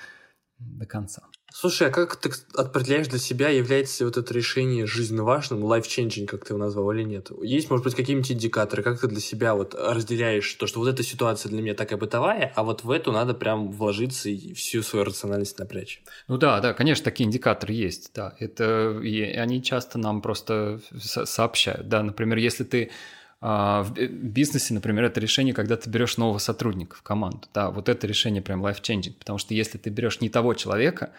[0.59, 1.23] до конца.
[1.53, 6.25] Слушай, а как ты определяешь для себя, является ли вот это решение жизненно важным, life-changing,
[6.25, 7.31] как ты его назвал, или нет?
[7.41, 11.03] Есть, может быть, какие-нибудь индикаторы, как ты для себя вот разделяешь то, что вот эта
[11.03, 15.05] ситуация для меня такая бытовая, а вот в эту надо прям вложиться и всю свою
[15.05, 16.01] рациональность напрячь?
[16.27, 18.35] Ну да, да, конечно, такие индикаторы есть, да.
[18.39, 22.03] Это, и они часто нам просто сообщают, да.
[22.03, 22.91] Например, если ты
[23.39, 27.47] в бизнесе, например, это решение, когда ты берешь нового сотрудника в команду.
[27.53, 31.11] Да, вот это решение прям life-changing, потому что если ты берешь не того человека,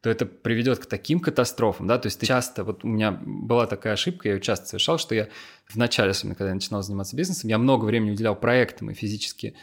[0.00, 3.66] то это приведет к таким катастрофам, да, то есть ты часто, вот у меня была
[3.66, 5.28] такая ошибка, я ее часто совершал, что я
[5.66, 9.56] в начале, особенно когда я начинал заниматься бизнесом, я много времени уделял проектам и физически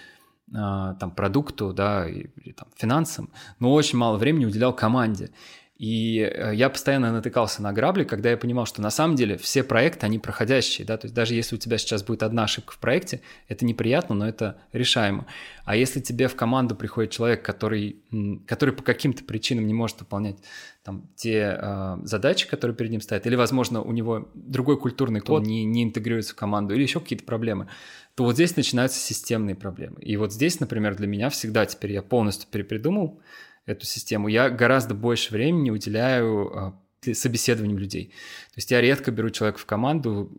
[0.53, 5.29] а, там продукту, да, и, и там финансам, но очень мало времени уделял команде.
[5.81, 9.63] И э, я постоянно натыкался на грабли, когда я понимал, что на самом деле все
[9.63, 12.77] проекты, они проходящие, да, то есть даже если у тебя сейчас будет одна ошибка в
[12.77, 15.25] проекте, это неприятно, но это решаемо.
[15.65, 17.95] А если тебе в команду приходит человек, который,
[18.45, 20.37] который по каким-то причинам не может выполнять
[20.83, 25.47] там те э, задачи, которые перед ним стоят, или, возможно, у него другой культурный код
[25.47, 27.69] не, не интегрируется в команду, или еще какие-то проблемы,
[28.13, 29.99] то вот здесь начинаются системные проблемы.
[30.01, 33.19] И вот здесь, например, для меня всегда теперь я полностью перепридумал,
[33.65, 36.81] эту систему, я гораздо больше времени уделяю а,
[37.13, 38.07] собеседованиям людей.
[38.07, 40.31] То есть я редко беру человека в команду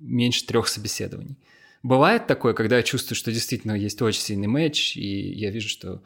[0.00, 1.36] меньше трех собеседований.
[1.82, 6.02] Бывает такое, когда я чувствую, что действительно есть очень сильный матч, и я вижу, что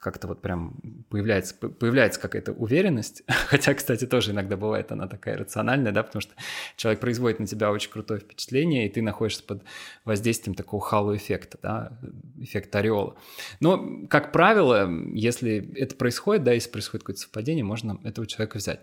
[0.00, 0.74] как-то вот прям
[1.08, 6.32] появляется, появляется какая-то уверенность, хотя, кстати, тоже иногда бывает она такая рациональная, да, потому что
[6.76, 9.62] человек производит на тебя очень крутое впечатление, и ты находишься под
[10.04, 11.98] воздействием такого хало-эффекта, да,
[12.38, 13.16] эффекта ореола.
[13.60, 18.80] Но, как правило, если это происходит, да, если происходит какое-то совпадение, можно этого человека взять.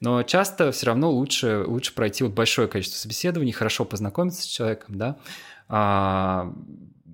[0.00, 4.96] Но часто все равно лучше, лучше пройти вот большое количество собеседований, хорошо познакомиться с человеком,
[4.96, 5.18] да,
[5.68, 6.52] а,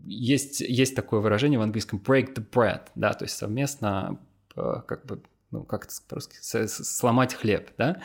[0.06, 4.18] есть, есть такое выражение в английском break the bread, да, то есть совместно
[4.56, 6.36] э, как бы, ну, как это по-русски,
[6.66, 8.00] сломать хлеб, да,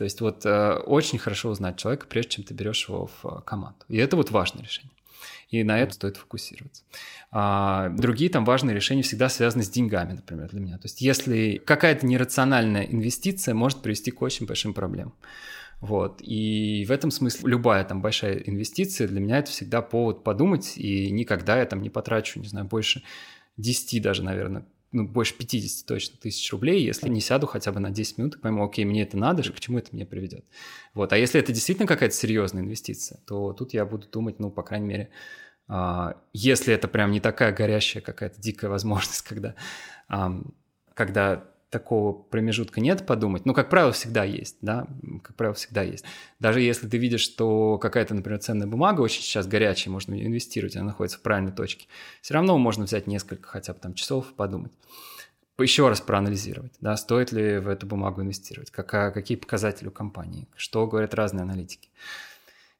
[0.00, 3.42] то есть вот э, очень хорошо узнать человека, прежде чем ты берешь его в э,
[3.44, 3.84] команду.
[3.88, 4.92] И это вот важное решение.
[5.50, 6.84] И на это стоит фокусироваться.
[7.30, 10.78] А другие там важные решения всегда связаны с деньгами, например, для меня.
[10.78, 15.12] То есть если какая-то нерациональная инвестиция может привести к очень большим проблемам.
[15.80, 16.20] Вот.
[16.20, 21.10] И в этом смысле любая там большая инвестиция для меня это всегда повод подумать, и
[21.10, 23.02] никогда я там не потрачу, не знаю, больше
[23.56, 27.90] 10 даже, наверное, ну, больше 50 точно тысяч рублей, если не сяду хотя бы на
[27.90, 30.44] 10 минут и пойму, окей, мне это надо же, к чему это меня приведет.
[30.94, 31.12] Вот.
[31.12, 34.86] А если это действительно какая-то серьезная инвестиция, то тут я буду думать, ну, по крайней
[34.86, 35.10] мере,
[35.68, 39.54] а, если это прям не такая горящая какая-то дикая возможность, когда,
[40.94, 43.46] когда такого промежутка нет подумать.
[43.46, 44.86] Ну, как правило, всегда есть, да,
[45.22, 46.04] как правило, всегда есть.
[46.40, 50.86] Даже если ты видишь, что какая-то, например, ценная бумага очень сейчас горячая, можно инвестировать, она
[50.86, 51.86] находится в правильной точке,
[52.20, 54.72] все равно можно взять несколько хотя бы там часов подумать
[55.62, 60.48] еще раз проанализировать, да, стоит ли в эту бумагу инвестировать, какая, какие показатели у компании,
[60.56, 61.90] что говорят разные аналитики.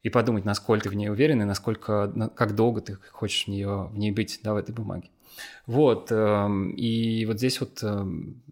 [0.02, 3.90] И подумать, насколько ты в ней уверен и насколько, как долго ты хочешь в, нее,
[3.92, 5.10] в ней быть, да, в этой бумаге.
[5.66, 8.42] Вот, эм, и вот здесь вот эм,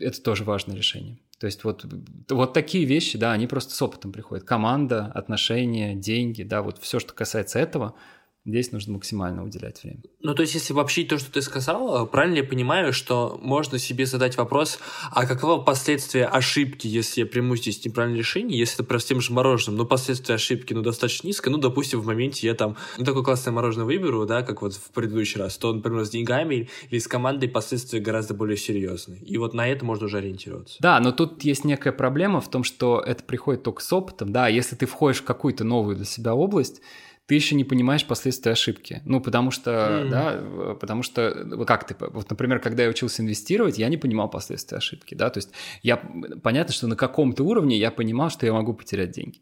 [0.00, 1.18] это тоже важное решение.
[1.38, 1.86] То есть вот,
[2.28, 4.44] вот такие вещи, да, они просто с опытом приходят.
[4.44, 7.94] Команда, отношения, деньги, да, вот все, что касается этого–
[8.48, 10.00] Здесь нужно максимально уделять время.
[10.22, 14.06] Ну, то есть, если вообще то, что ты сказал, правильно я понимаю, что можно себе
[14.06, 14.78] задать вопрос,
[15.10, 19.34] а каково последствия ошибки, если я приму здесь неправильное решение, если это про тем же
[19.34, 23.22] мороженым, но последствия ошибки, ну, достаточно низко, ну, допустим, в моменте я там, ну, такое
[23.22, 27.06] классное мороженое выберу, да, как вот в предыдущий раз, то, например, с деньгами или с
[27.06, 29.20] командой последствия гораздо более серьезные.
[29.20, 30.78] И вот на это можно уже ориентироваться.
[30.80, 34.48] Да, но тут есть некая проблема в том, что это приходит только с опытом, да,
[34.48, 36.80] если ты входишь в какую-то новую для себя область,
[37.28, 39.02] ты еще не понимаешь последствия ошибки.
[39.04, 40.08] Ну, потому что, mm.
[40.08, 44.78] да, потому что, как ты, вот, например, когда я учился инвестировать, я не понимал последствия
[44.78, 45.50] ошибки, да, то есть
[45.82, 45.98] я,
[46.42, 49.40] понятно, что на каком-то уровне я понимал, что я могу потерять деньги.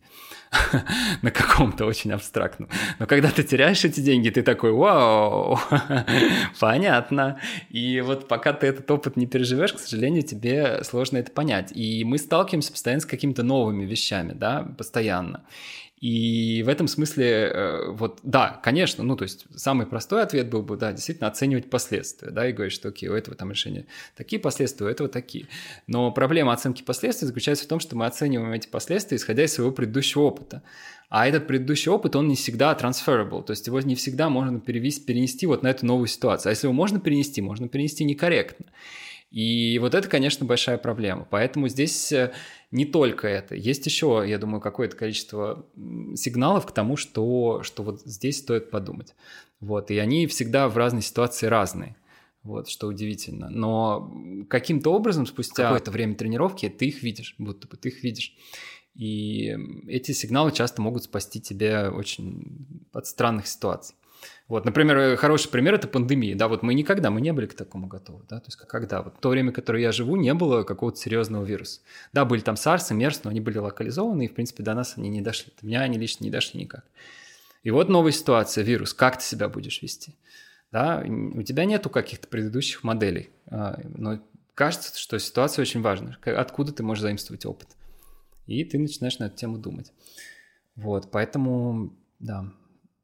[1.22, 2.68] на каком-то очень абстрактном.
[2.99, 5.59] Но когда ты теряешь эти деньги, ты такой, вау,
[6.61, 7.41] понятно.
[7.70, 11.72] И вот пока ты этот опыт не переживешь, к сожалению, тебе сложно это понять.
[11.74, 15.45] И мы сталкиваемся постоянно с какими-то новыми вещами, да, постоянно.
[15.99, 20.62] И в этом смысле, э, вот, да, конечно, ну, то есть самый простой ответ был
[20.62, 24.38] бы, да, действительно оценивать последствия, да, и говорить, что, окей, у этого там решения такие
[24.38, 25.49] последствия, у этого такие.
[25.86, 29.72] Но проблема оценки последствий заключается в том, что мы оцениваем эти последствия, исходя из своего
[29.72, 30.62] предыдущего опыта.
[31.09, 35.03] А этот предыдущий опыт, он не всегда transferable, то есть его не всегда можно перевести,
[35.07, 36.51] перенести вот на эту новую ситуацию.
[36.51, 38.66] А если его можно перенести, можно перенести некорректно.
[39.30, 41.26] И вот это, конечно, большая проблема.
[41.28, 42.32] Поэтому здесь э,
[42.76, 43.54] не только это.
[43.54, 45.66] Есть еще, я думаю, какое-то количество
[46.14, 49.14] сигналов к тому, что, что вот здесь стоит подумать.
[49.60, 49.90] Вот.
[49.90, 51.96] И они всегда в разной ситуации разные.
[52.42, 53.48] Вот, что удивительно.
[53.48, 54.12] Но
[54.50, 58.34] каким-то образом спустя какое-то время тренировки ты их видишь, будто бы ты их видишь.
[58.94, 59.56] И
[59.88, 63.96] эти сигналы часто могут спасти тебя очень от странных ситуаций.
[64.48, 66.36] Вот, например, э, хороший пример– это пандемия.
[66.36, 68.24] Да, вот мы никогда, мы не были к такому готовы.
[68.28, 68.38] Да?
[68.38, 69.02] То есть когда?
[69.02, 71.80] Вот то время, которое я живу, не было какого-то серьезного вируса.
[72.12, 74.94] Да, были там SARS и MERS, но они были локализованы, и, в принципе, до нас
[74.96, 75.52] они не дошли.
[75.60, 76.84] До меня они лично не дошли никак.
[77.62, 78.94] И вот новая ситуация, вирус.
[78.94, 80.14] Как ты себя будешь вести?
[80.70, 84.20] Да, у тебя нету каких-то предыдущих моделей, а, но
[84.54, 86.16] кажется, что ситуация очень важна.
[86.24, 87.68] Откуда ты можешь заимствовать опыт?
[88.46, 89.92] И ты начинаешь на эту тему думать.
[90.76, 92.52] Вот, поэтому, да,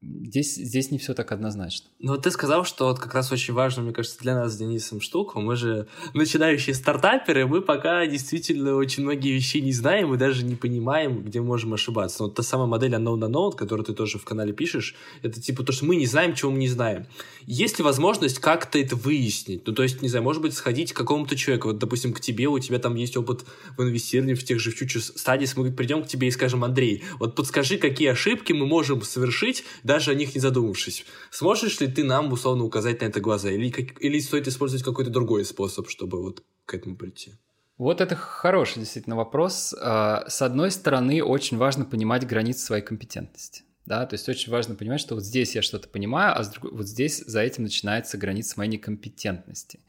[0.03, 1.89] здесь, здесь не все так однозначно.
[2.01, 5.01] Ну, ты сказал, что вот как раз очень важно, мне кажется, для нас с Денисом
[5.01, 5.41] штуку.
[5.41, 10.57] Мы же начинающие стартаперы, мы пока действительно очень многие вещи не знаем и даже не
[10.57, 12.23] понимаем, где можем ошибаться.
[12.23, 15.63] Но вот та самая модель unknown unknown, которую ты тоже в канале пишешь, это типа
[15.63, 17.07] то, что мы не знаем, чего мы не знаем.
[17.47, 19.67] Есть ли возможность как-то это выяснить?
[19.67, 22.47] Ну, то есть, не знаю, может быть, сходить к какому-то человеку, вот, допустим, к тебе,
[22.47, 23.45] у тебя там есть опыт
[23.77, 27.35] в инвестировании в тех же future studies, мы придем к тебе и скажем, Андрей, вот
[27.35, 31.05] подскажи, какие ошибки мы можем совершить, даже о них не задумавшись.
[31.31, 33.51] Сможешь ли ты нам условно указать на это глаза?
[33.51, 37.35] Или, как, или стоит использовать какой-то другой способ, чтобы вот к этому прийти?
[37.77, 39.75] Вот это хороший действительно вопрос.
[39.79, 43.65] А, с одной стороны, очень важно понимать границы своей компетентности.
[43.85, 47.19] Да, то есть очень важно понимать, что вот здесь я что-то понимаю, а вот здесь
[47.19, 49.81] за этим начинается граница моей некомпетентности.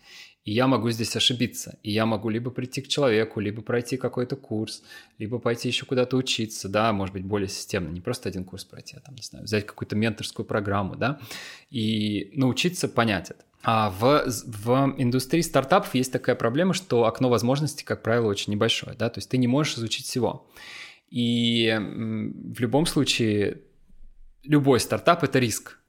[0.45, 1.79] И я могу здесь ошибиться.
[1.83, 4.83] И я могу либо прийти к человеку, либо пройти какой-то курс,
[5.17, 7.89] либо пойти еще куда-то учиться, да, может быть, более системно.
[7.89, 11.19] Не просто один курс пройти, а там, не знаю, взять какую-то менторскую программу, да,
[11.69, 13.45] и научиться понять это.
[13.65, 18.97] А в, в индустрии стартапов есть такая проблема, что окно возможностей, как правило, очень небольшое,
[18.97, 20.49] да, то есть ты не можешь изучить всего.
[21.09, 23.61] И в любом случае
[24.43, 25.79] любой стартап– это риск,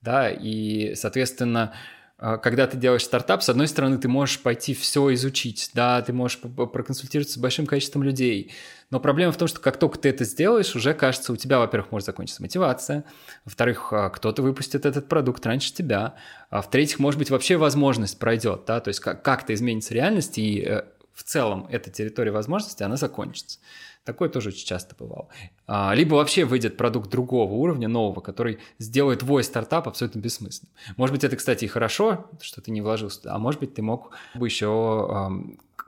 [0.00, 1.74] да, и, соответственно,
[2.20, 6.38] когда ты делаешь стартап, с одной стороны, ты можешь пойти все изучить, да, ты можешь
[6.38, 8.52] проконсультироваться с большим количеством людей,
[8.90, 11.92] но проблема в том, что как только ты это сделаешь, уже кажется, у тебя, во-первых,
[11.92, 13.04] может закончиться мотивация,
[13.44, 16.14] во-вторых, а, кто-то выпустит этот продукт раньше тебя,
[16.50, 20.82] а в-третьих, может быть, вообще возможность пройдет, да, то есть как-то изменится реальность, и э,
[21.20, 23.58] в целом эта территория возможностей, она закончится.
[24.04, 25.28] Такое тоже очень часто бывало.
[25.66, 30.72] А, либо вообще выйдет продукт другого уровня, нового, который сделает твой стартап абсолютно бессмысленным.
[30.96, 34.12] Может быть, это, кстати, и хорошо, что ты не вложился, а может быть, ты мог
[34.34, 35.30] бы еще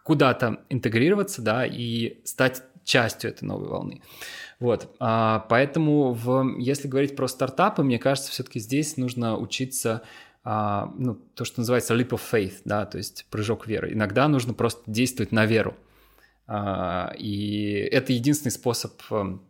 [0.04, 4.02] куда-то интегрироваться, да, и стать частью этой новой волны.
[4.60, 10.02] Вот, а, поэтому в, если говорить про стартапы, мне кажется, все-таки здесь нужно учиться
[10.44, 13.92] а, ну, то, что называется leap of faith, да, то есть прыжок веры.
[13.92, 15.76] Иногда нужно просто действовать на веру.
[16.46, 19.42] А, и это единственный способ эм,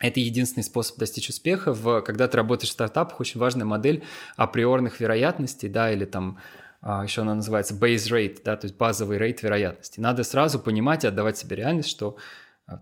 [0.00, 1.72] это единственный способ достичь успеха.
[1.72, 4.02] В, когда ты работаешь в стартапах, очень важная модель
[4.36, 6.38] априорных вероятностей, да, или там
[6.80, 10.00] а, еще она называется base rate, да, то есть базовый рейт вероятности.
[10.00, 12.16] Надо сразу понимать и отдавать себе реальность, что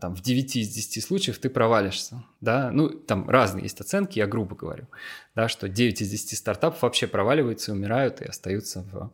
[0.00, 4.26] там в 9 из 10 случаев ты провалишься, да, ну, там разные есть оценки, я
[4.26, 4.86] грубо говорю,
[5.34, 9.12] да, что 9 из 10 стартапов вообще проваливаются, умирают и остаются в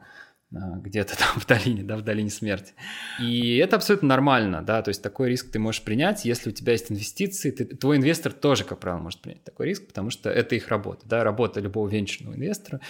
[0.54, 2.72] а, где-то там в долине, да, в долине смерти.
[3.20, 6.72] И это абсолютно нормально, да, то есть такой риск ты можешь принять, если у тебя
[6.72, 10.54] есть инвестиции, ты, твой инвестор тоже, как правило, может принять такой риск, потому что это
[10.54, 12.80] их работа, да, работа любого венчурного инвестора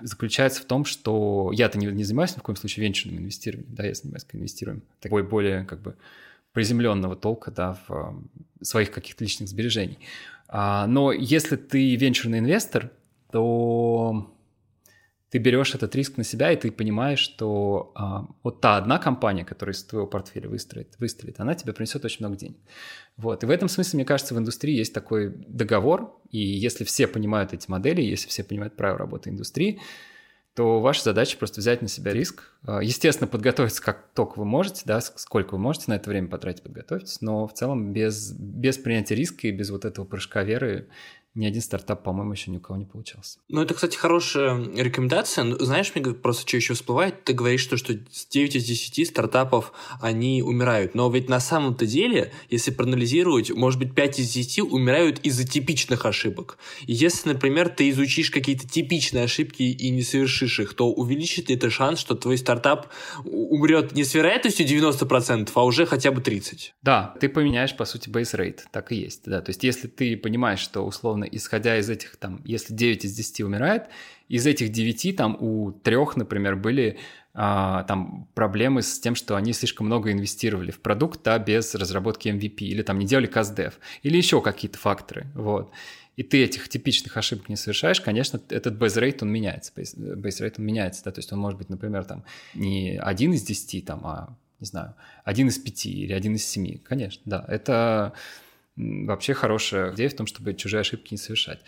[0.00, 3.84] заключается в том, что я-то не, не занимаюсь ни в коем случае венчурным инвестированием, да,
[3.84, 5.96] я занимаюсь инвестированием такой более как бы
[6.52, 8.22] приземленного толка, да, в
[8.62, 9.98] своих каких-то личных сбережений.
[10.48, 12.90] А, но если ты венчурный инвестор,
[13.30, 14.30] то
[15.30, 19.46] ты берешь этот риск на себя, и ты понимаешь, что а, вот та одна компания,
[19.46, 22.58] которая из твоего портфеля выстрелит, выстрелит, она тебе принесет очень много денег.
[23.16, 23.42] Вот.
[23.42, 27.54] И в этом смысле, мне кажется, в индустрии есть такой договор, и если все понимают
[27.54, 29.80] эти модели, если все понимают правила работы индустрии,
[30.54, 32.52] то ваша задача просто взять на себя риск.
[32.64, 36.62] А, естественно, подготовиться как только вы можете, да, сколько вы можете на это время потратить,
[36.62, 40.88] подготовьтесь, но в целом без, без принятия риска и без вот этого прыжка веры
[41.34, 43.38] ни один стартап, по-моему, еще ни у кого не получался.
[43.48, 45.44] Ну, это, кстати, хорошая рекомендация.
[45.44, 47.24] Ну, знаешь, мне просто что еще всплывает?
[47.24, 50.94] Ты говоришь, что, что 9 из 10 стартапов, они умирают.
[50.94, 56.04] Но ведь на самом-то деле, если проанализировать, может быть, 5 из 10 умирают из-за типичных
[56.04, 56.58] ошибок.
[56.86, 61.56] И если, например, ты изучишь какие-то типичные ошибки и не совершишь их, то увеличит ли
[61.56, 62.88] это шанс, что твой стартап
[63.24, 66.72] умрет не с вероятностью 90%, а уже хотя бы 30%?
[66.82, 68.60] Да, ты поменяешь, по сути, rate.
[68.70, 69.22] Так и есть.
[69.24, 69.40] Да.
[69.40, 73.14] То есть, если ты понимаешь, что условно условно, исходя из этих, там, если 9 из
[73.14, 73.84] 10 умирает,
[74.28, 76.98] из этих 9 там у трех, например, были
[77.34, 82.28] а, там проблемы с тем, что они слишком много инвестировали в продукт, да, без разработки
[82.28, 83.72] MVP, или там не делали CastDev,
[84.04, 85.70] или еще какие-то факторы, вот.
[86.18, 91.04] И ты этих типичных ошибок не совершаешь, конечно, этот rate, он меняется, rate, он меняется,
[91.04, 92.22] да, то есть он может быть, например, там
[92.54, 94.94] не один из 10, там, а, не знаю,
[95.24, 98.12] один из пяти или один из семи, конечно, да, это
[98.76, 101.60] вообще хорошая идея в том, чтобы чужие ошибки не совершать.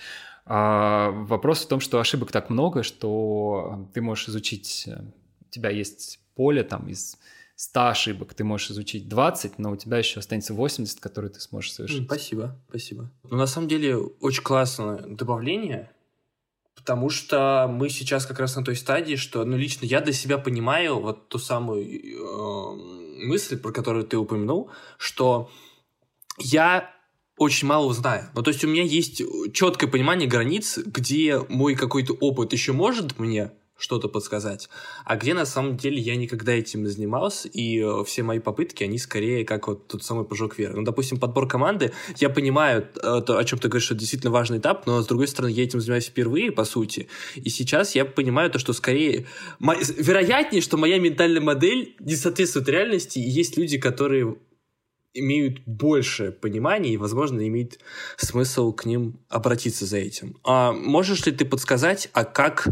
[0.47, 5.01] А вопрос в том, что ошибок так много, что ты можешь изучить, э,
[5.41, 7.17] у тебя есть поле там из
[7.57, 11.73] 100 ошибок, ты можешь изучить 20, но у тебя еще останется 80, которые ты сможешь
[11.73, 12.05] совершить.
[12.05, 13.11] Спасибо, спасибо.
[13.23, 15.91] Ну, на самом деле, очень классное добавление,
[16.75, 20.37] потому что мы сейчас как раз на той стадии, что, ну, лично я для себя
[20.37, 25.51] понимаю вот ту самую э, мысль, про которую ты упомянул, что
[26.39, 26.94] я
[27.37, 28.31] очень мало знаю.
[28.35, 29.23] Ну, то есть у меня есть
[29.53, 34.69] четкое понимание границ, где мой какой-то опыт еще может мне что-то подсказать,
[35.05, 38.85] а где на самом деле я никогда этим не занимался, и э, все мои попытки,
[38.85, 40.77] они скорее как вот тот самый прыжок веры.
[40.77, 44.31] Ну, допустим, подбор команды, я понимаю, э, то, о чем ты говоришь, что это действительно
[44.31, 48.05] важный этап, но, с другой стороны, я этим занимаюсь впервые, по сути, и сейчас я
[48.05, 49.27] понимаю то, что скорее...
[49.59, 54.37] Вероятнее, что моя ментальная модель не соответствует реальности, и есть люди, которые
[55.15, 57.79] имеют больше понимания и, возможно, имеет
[58.17, 60.37] смысл к ним обратиться за этим.
[60.45, 62.69] А можешь ли ты подсказать, а как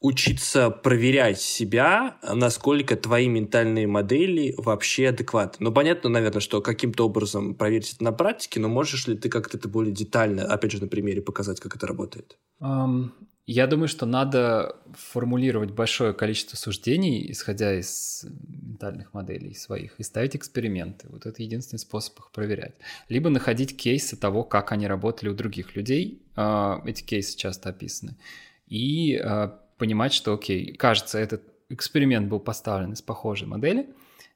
[0.00, 5.66] учиться проверять себя, насколько твои ментальные модели вообще адекватны.
[5.66, 9.56] Ну, понятно, наверное, что каким-то образом проверить это на практике, но можешь ли ты как-то
[9.56, 12.38] это более детально, опять же, на примере показать, как это работает?
[12.60, 13.10] Um,
[13.50, 20.36] я думаю, что надо формулировать большое количество суждений, исходя из ментальных моделей своих, и ставить
[20.36, 21.08] эксперименты.
[21.08, 22.74] Вот это единственный способ их проверять.
[23.08, 26.20] Либо находить кейсы того, как они работали у других людей.
[26.36, 28.18] А, эти кейсы часто описаны.
[28.66, 33.88] И а, понимать, что, окей, кажется, этот эксперимент был поставлен из похожей модели,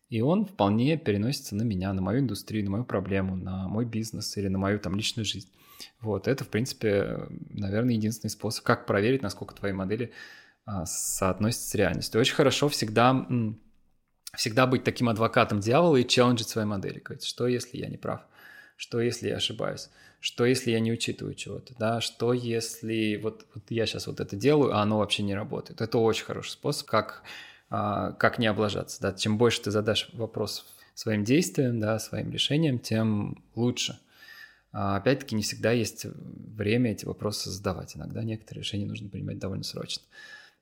[0.08, 4.38] и он вполне переносится на меня, на мою индустрию, на мою проблему, на мой бизнес
[4.38, 5.50] или на мою там личную жизнь.
[6.00, 10.12] Вот, это, в принципе, наверное, единственный способ, как проверить, насколько твои модели
[10.64, 12.20] а, соотносятся с реальностью.
[12.20, 13.26] Очень хорошо всегда,
[14.36, 17.00] всегда быть таким адвокатом дьявола и челленджить свои модели.
[17.00, 18.22] Говорить, что если я не прав?
[18.76, 19.90] Что если я ошибаюсь?
[20.20, 21.74] Что если я не учитываю чего-то?
[21.78, 22.00] Да?
[22.00, 25.80] Что если вот, вот я сейчас вот это делаю, а оно вообще не работает?
[25.80, 27.22] Это очень хороший способ, как,
[27.70, 29.00] а, как не облажаться.
[29.02, 29.12] Да?
[29.12, 30.64] Чем больше ты задашь вопросов
[30.94, 33.98] своим действиям, да, своим решениям, тем лучше.
[34.72, 37.96] А, опять-таки, не всегда есть время эти вопросы задавать.
[37.96, 40.02] Иногда некоторые решения нужно принимать довольно срочно.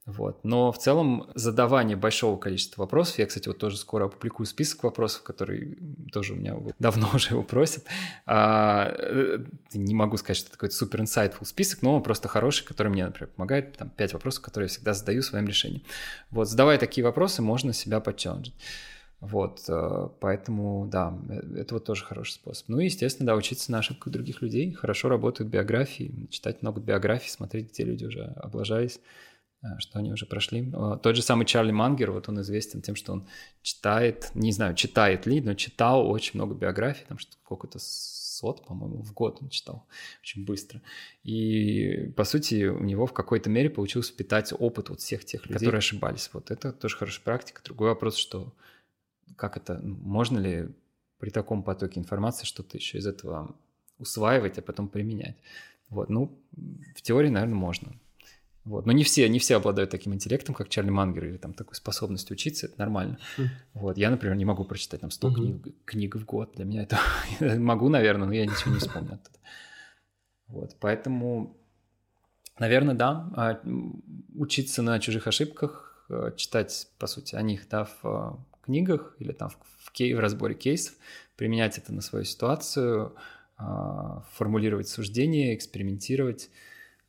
[0.06, 0.44] Вот.
[0.44, 5.22] Но в целом задавание большого количества вопросов, я, кстати, вот тоже скоро опубликую список вопросов,
[5.22, 5.78] который
[6.12, 7.84] тоже у меня давно уже его просят.
[8.26, 9.38] А, э,
[9.74, 13.04] не могу сказать, что это какой-то супер insightful список, но он просто хороший, который мне,
[13.04, 13.76] например, помогает.
[13.76, 15.82] Там пять вопросов, которые я всегда задаю своим решением.
[16.30, 18.54] Вот, задавая такие вопросы, можно себя подчелленджить.
[19.20, 22.68] Вот, э, поэтому, да, э, это вот тоже хороший способ.
[22.68, 24.72] Ну и, естественно, да, учиться на ошибках других людей.
[24.72, 28.98] Хорошо работают биографии, читать много биографий, смотреть, где люди уже облажались,
[29.62, 30.72] э, что они уже прошли.
[31.02, 33.28] Тот же самый Чарли Мангер, вот он известен тем, что он
[33.60, 39.02] читает, не знаю, читает ли, но читал очень много биографий, там что сколько-то сот, по-моему,
[39.02, 39.86] в год он читал
[40.22, 40.80] очень быстро.
[41.24, 45.58] И, по сути, у него в какой-то мере получилось впитать опыт вот всех тех людей,
[45.58, 46.30] которые ошибались.
[46.32, 47.60] Вот это тоже хорошая практика.
[47.62, 48.54] Другой вопрос, что
[49.40, 50.68] как это, можно ли
[51.18, 53.56] при таком потоке информации что-то еще из этого
[53.98, 55.36] усваивать, а потом применять.
[55.88, 56.38] Вот, ну,
[56.94, 57.92] в теории, наверное, можно.
[58.64, 58.84] Вот.
[58.84, 62.34] Но не все, не все обладают таким интеллектом, как Чарли Мангер, или там такой способностью
[62.34, 63.18] учиться, это нормально.
[63.38, 63.46] Mm.
[63.74, 63.98] Вот.
[63.98, 65.34] Я, например, не могу прочитать там 100 mm-hmm.
[65.34, 66.52] книг, книг в год.
[66.56, 66.98] Для меня это...
[67.58, 69.38] могу, наверное, но я ничего не вспомню оттуда.
[70.48, 70.76] Вот.
[70.80, 71.56] Поэтому,
[72.58, 73.60] наверное, да, а,
[74.34, 79.50] учиться на чужих ошибках, э, читать, по сути, о них, да, в книгах или там
[79.78, 80.94] в, кей, в разборе кейсов,
[81.36, 83.14] применять это на свою ситуацию,
[83.56, 86.50] а, формулировать суждения, экспериментировать,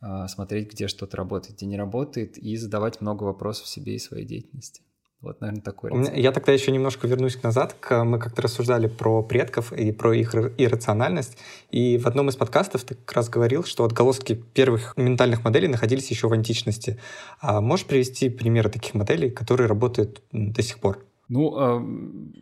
[0.02, 4.26] а, смотреть, где что-то работает, где не работает, и задавать много вопросов себе и своей
[4.26, 4.82] деятельности.
[5.22, 6.18] Вот, наверное, такой рецепт.
[6.18, 7.76] Я тогда еще немножко вернусь назад.
[7.92, 11.38] Мы как-то рассуждали про предков и про их иррациональность.
[11.70, 16.10] И в одном из подкастов ты как раз говорил, что отголоски первых ментальных моделей находились
[16.10, 17.00] еще в античности.
[17.40, 21.06] А можешь привести примеры таких моделей, которые работают до сих пор?
[21.32, 22.34] Ну,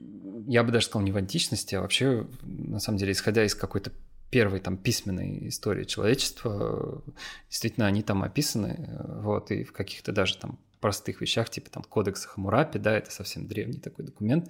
[0.48, 3.92] я бы даже сказал не в античности, а вообще, на самом деле, исходя из какой-то
[4.32, 7.04] первой там письменной истории человечества,
[7.50, 8.90] действительно, они там описаны,
[9.22, 13.46] вот, и в каких-то даже там простых вещах, типа там кодекса Хамурапи, да, это совсем
[13.46, 14.50] древний такой документ,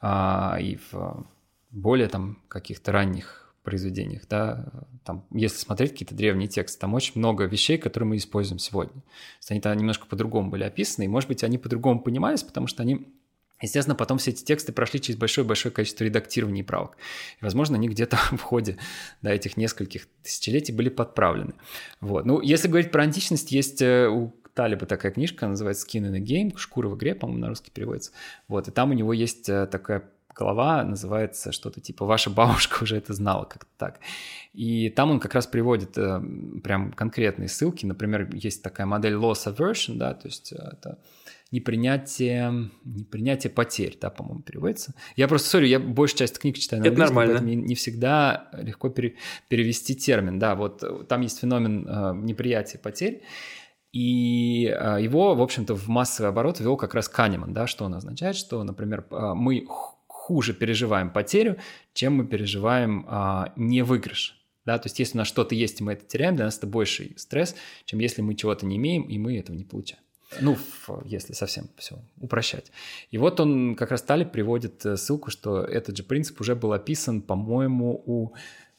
[0.00, 1.26] а, и в
[1.70, 4.66] более там каких-то ранних произведениях, да,
[5.04, 9.02] там, если смотреть какие-то древние тексты, там очень много вещей, которые мы используем сегодня.
[9.50, 13.12] Они там немножко по-другому были описаны, и, может быть, они по-другому понимались, потому что они
[13.64, 16.96] Естественно, потом все эти тексты прошли через большое-большое количество редактирований и правок.
[17.40, 18.76] И, возможно, они где-то в ходе
[19.22, 21.54] да, этих нескольких тысячелетий были подправлены.
[22.00, 22.26] Вот.
[22.26, 26.20] Ну, если говорить про античность, есть э, у Талиба такая книжка, называется «Skin in a
[26.20, 28.12] Game», «Шкура в игре», по-моему, на русский переводится.
[28.48, 32.96] Вот, и там у него есть э, такая глава, называется что-то типа «Ваша бабушка уже
[32.96, 33.98] это знала», как-то так.
[34.52, 36.20] И там он как раз приводит э,
[36.62, 37.86] прям конкретные ссылки.
[37.86, 40.98] Например, есть такая модель loss aversion, да, то есть это
[41.54, 44.94] непринятие, непринятие потерь, да, по-моему, переводится.
[45.14, 47.48] Я просто, сори, я большую часть книг читаю на английском, нормально.
[47.54, 49.14] не, всегда легко пере,
[49.48, 50.40] перевести термин.
[50.40, 53.22] Да, вот там есть феномен э, неприятия потерь,
[53.92, 57.94] и э, его, в общем-то, в массовый оборот ввел как раз Канеман, да, что он
[57.94, 59.64] означает, что, например, э, мы
[60.08, 61.58] хуже переживаем потерю,
[61.92, 64.40] чем мы переживаем э, не выигрыш.
[64.64, 66.66] Да, то есть если у нас что-то есть, и мы это теряем, для нас это
[66.66, 70.02] больший стресс, чем если мы чего-то не имеем, и мы этого не получаем.
[70.40, 70.56] Ну,
[71.04, 72.70] если совсем все упрощать.
[73.10, 76.72] И вот он, как раз Талиб приводит э, ссылку, что этот же принцип уже был
[76.72, 78.34] описан, по-моему, у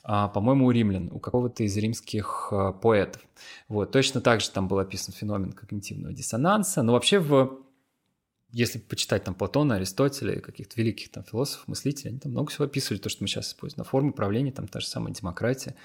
[0.07, 3.23] а, по-моему, у римлян, у какого-то из римских а, поэтов.
[3.67, 6.83] Вот, точно так же там был описан феномен когнитивного диссонанса.
[6.83, 7.57] Но вообще, в,
[8.51, 12.65] если почитать там Платона, Аристотеля и каких-то великих там философов, мыслителей, они там много всего
[12.65, 13.79] описывали, то, что мы сейчас используем.
[13.79, 15.75] На формы правления, там та же самая демократия,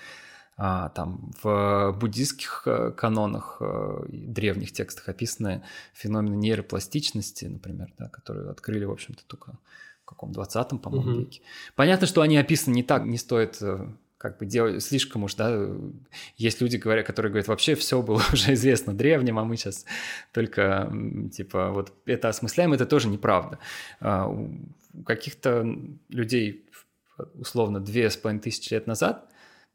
[0.60, 5.62] там в буддийских э, канонах, э, древних текстах описаны
[5.94, 9.52] феномены нейропластичности, например, да, которые открыли, в общем-то, только
[10.02, 11.20] в каком 20-м, по-моему, угу.
[11.20, 11.40] веке.
[11.76, 13.88] Понятно, что они описаны не так, не стоит э,
[14.18, 15.66] как бы делать слишком уж, да,
[16.36, 19.86] есть люди, говорят, которые говорят, вообще все было уже известно древним, а мы сейчас
[20.30, 20.92] только,
[21.32, 23.58] типа, вот это осмысляем, это тоже неправда.
[23.98, 24.60] А, у
[25.06, 25.66] каких-то
[26.10, 26.68] людей,
[27.32, 29.29] условно, две с половиной тысячи лет назад,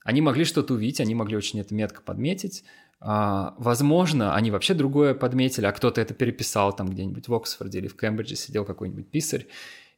[0.06, 2.64] они могли что-то увидеть, они могли очень это метко подметить,
[3.00, 7.88] а, возможно, они вообще другое подметили, а кто-то это переписал там где-нибудь в Оксфорде или
[7.88, 9.48] в Кембридже сидел какой-нибудь писарь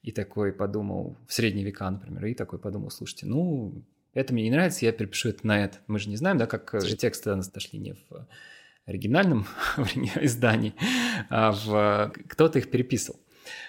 [0.02, 3.84] и такой подумал, в средние века, например, и такой подумал, слушайте, ну,
[4.14, 5.78] это мне не нравится, я перепишу это на это.
[5.88, 8.28] Мы же не знаем, да, как же тексты нас дошли не в
[8.86, 9.46] оригинальном
[10.22, 10.74] издании,
[11.30, 12.14] а в...
[12.30, 13.20] кто-то их переписывал.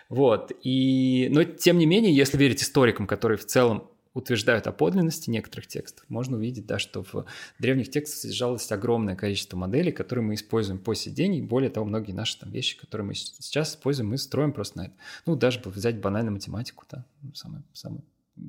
[0.09, 0.53] Вот.
[0.62, 1.28] И...
[1.32, 6.04] Но тем не менее, если верить историкам, которые в целом утверждают о подлинности некоторых текстов,
[6.08, 7.24] можно увидеть, да, что в
[7.58, 11.86] древних текстах содержалось огромное количество моделей, которые мы используем по сей день, и более того,
[11.86, 14.94] многие наши там вещи, которые мы сейчас используем, мы строим просто на это.
[15.26, 17.04] Ну, даже взять банальную математику, да,
[17.34, 18.02] самое, самое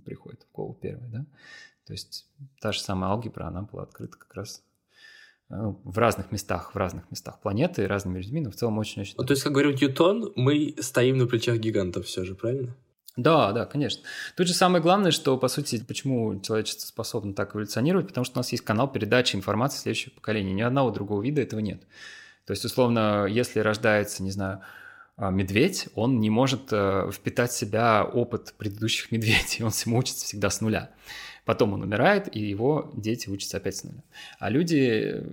[0.03, 1.25] приходит в голову первое, да.
[1.85, 2.27] То есть
[2.59, 4.63] та же самая алгебра, она была открыта как раз
[5.49, 9.15] ну, в разных местах, в разных местах планеты, разными людьми, но в целом очень-очень...
[9.17, 12.75] Ну, то есть, как говорил Ньютон, мы стоим на плечах гигантов все же, правильно?
[13.15, 14.03] Да, да, конечно.
[14.37, 18.39] Тут же самое главное, что, по сути, почему человечество способно так эволюционировать, потому что у
[18.39, 20.53] нас есть канал передачи информации следующего поколения.
[20.53, 21.81] Ни одного другого вида этого нет.
[22.45, 24.61] То есть, условно, если рождается, не знаю,
[25.17, 30.25] а, медведь, он не может э, впитать в себя опыт предыдущих медведей, он всему учится
[30.25, 30.91] всегда с нуля.
[31.45, 34.03] Потом он умирает, и его дети учатся опять с нуля.
[34.39, 35.23] А люди...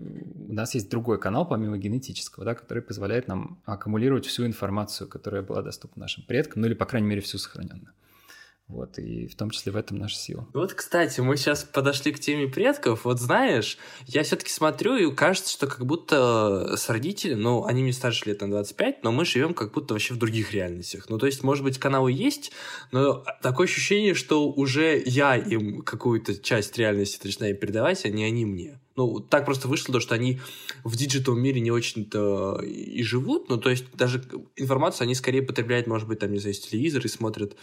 [0.49, 5.43] У нас есть другой канал, помимо генетического, да, который позволяет нам аккумулировать всю информацию, которая
[5.43, 7.93] была доступна нашим предкам, ну или, по крайней мере, всю сохраненную.
[8.69, 10.49] Вот, и в том числе в этом наша сила.
[10.53, 13.05] Вот, кстати, мы сейчас подошли к теме предков.
[13.05, 17.93] Вот знаешь, я все-таки смотрю, и кажется, что как будто с родителями, ну, они мне
[17.93, 21.09] старше лет на 25, но мы живем как будто вообще в других реальностях.
[21.09, 22.51] Ну, то есть, может быть, каналы есть,
[22.91, 28.45] но такое ощущение, что уже я им какую-то часть реальности начинаю передавать, а не они
[28.45, 28.81] мне.
[28.97, 30.41] Ну, так просто вышло, то, что они
[30.83, 33.49] в digital мире не очень-то и живут.
[33.49, 34.25] Ну, то есть, даже
[34.57, 37.57] информацию они скорее потребляют, может быть, там, не знаю, телевизор и смотрят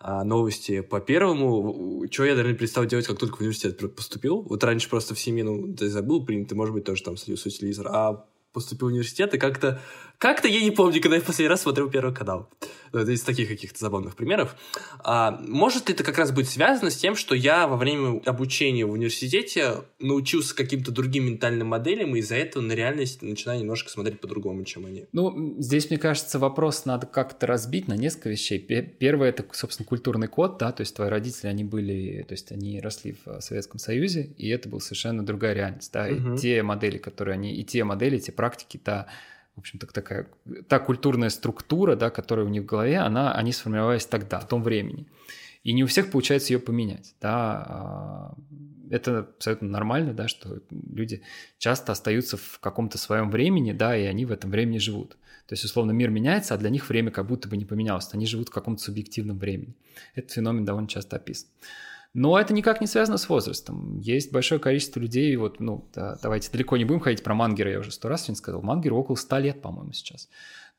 [0.00, 2.06] а, новости по первому.
[2.10, 4.40] Что я, наверное, перестал делать, как только в университет поступил.
[4.40, 7.88] Вот раньше просто в семье, ну, это было принято, может быть, тоже там следил телевизор.
[7.90, 9.80] А поступил в университет, и как-то
[10.20, 12.50] как-то я не помню, когда я в последний раз смотрел Первый канал.
[12.92, 14.54] Ну, это из таких каких-то забавных примеров.
[14.98, 18.90] А, может это как раз быть связано с тем, что я во время обучения в
[18.90, 24.64] университете научился каким-то другим ментальным моделям, и из-за этого на реальность начинаю немножко смотреть по-другому,
[24.64, 25.06] чем они?
[25.12, 28.58] Ну, здесь, мне кажется, вопрос надо как-то разбить на несколько вещей.
[28.58, 32.78] Первое— это, собственно, культурный код, да, то есть твои родители, они были, то есть они
[32.82, 36.34] росли в Советском Союзе, и это была совершенно другая реальность, да, угу.
[36.34, 39.06] и те модели, которые они, и те модели, те практики, та
[39.60, 40.28] общем-то, такая,
[40.68, 44.62] та культурная структура, да, которая у них в голове, она, они сформировались тогда, в том
[44.62, 45.06] времени.
[45.62, 47.14] И не у всех получается ее поменять.
[47.20, 47.66] Да.
[47.68, 48.34] А,
[48.90, 51.22] это абсолютно нормально, да, что люди
[51.58, 55.16] часто остаются в каком-то своем времени, да, и они в этом времени живут.
[55.46, 58.08] То есть, условно, мир меняется, а для них время как будто бы не поменялось.
[58.12, 59.74] Они живут в каком-то субъективном времени.
[60.14, 61.48] Этот феномен довольно часто описан.
[62.12, 63.98] Но это никак не связано с возрастом.
[64.00, 67.78] Есть большое количество людей, вот, ну, да, давайте далеко не будем ходить про Мангера, я
[67.78, 68.62] уже сто раз сегодня сказал.
[68.62, 70.28] Мангеру около ста лет, по-моему, сейчас.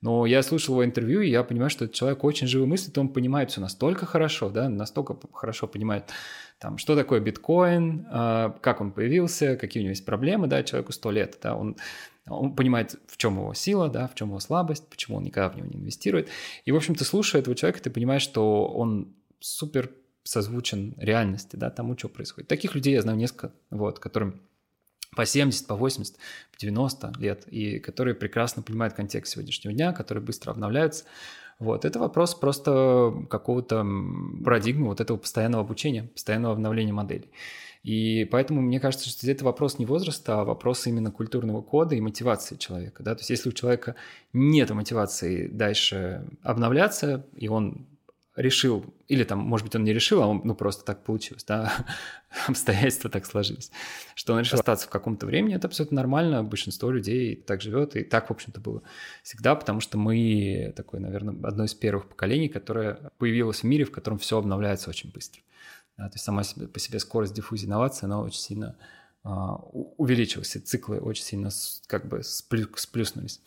[0.01, 3.09] Но я слушал его интервью, и я понимаю, что этот человек очень живо мыслит, он
[3.09, 6.05] понимает все настолько хорошо, да, настолько хорошо понимает,
[6.59, 10.91] там, что такое биткоин, а, как он появился, какие у него есть проблемы, да, человеку
[10.91, 11.77] сто лет, да, он
[12.27, 15.57] он понимает, в чем его сила, да, в чем его слабость, почему он никогда в
[15.57, 16.29] него не инвестирует.
[16.65, 19.89] И, в общем-то, слушая этого человека, ты понимаешь, что он супер
[20.24, 22.47] созвучен реальности, да, тому, что происходит.
[22.47, 24.41] Таких людей я знаю несколько, вот, которым
[25.15, 30.24] по 70, по 80, по 90 лет, и которые прекрасно понимают контекст сегодняшнего дня, которые
[30.24, 31.05] быстро обновляются.
[31.59, 33.86] Вот, это вопрос просто какого-то
[34.43, 37.30] парадигмы вот этого постоянного обучения, постоянного обновления моделей.
[37.84, 42.01] И поэтому мне кажется, что это вопрос не возраста, а вопрос именно культурного кода и
[42.01, 43.03] мотивации человека.
[43.03, 43.15] Да?
[43.15, 43.95] То есть если у человека
[44.34, 47.88] нет мотивации дальше обновляться, и он
[48.36, 51.73] решил, или там, может быть, он не решил, а он, ну, просто так получилось, да,
[52.47, 53.71] обстоятельства так сложились,
[54.15, 58.03] что он решил остаться в каком-то времени, это абсолютно нормально, большинство людей так живет, и
[58.03, 58.84] так, в общем-то, было
[59.23, 63.91] всегда, потому что мы такое, наверное, одно из первых поколений, которое появилось в мире, в
[63.91, 65.41] котором все обновляется очень быстро.
[65.97, 68.77] Да, то есть сама себе, по себе скорость диффузии инноваций, она очень сильно
[69.24, 71.49] увеличилось, и циклы очень сильно
[71.86, 73.39] как бы сплюснулись.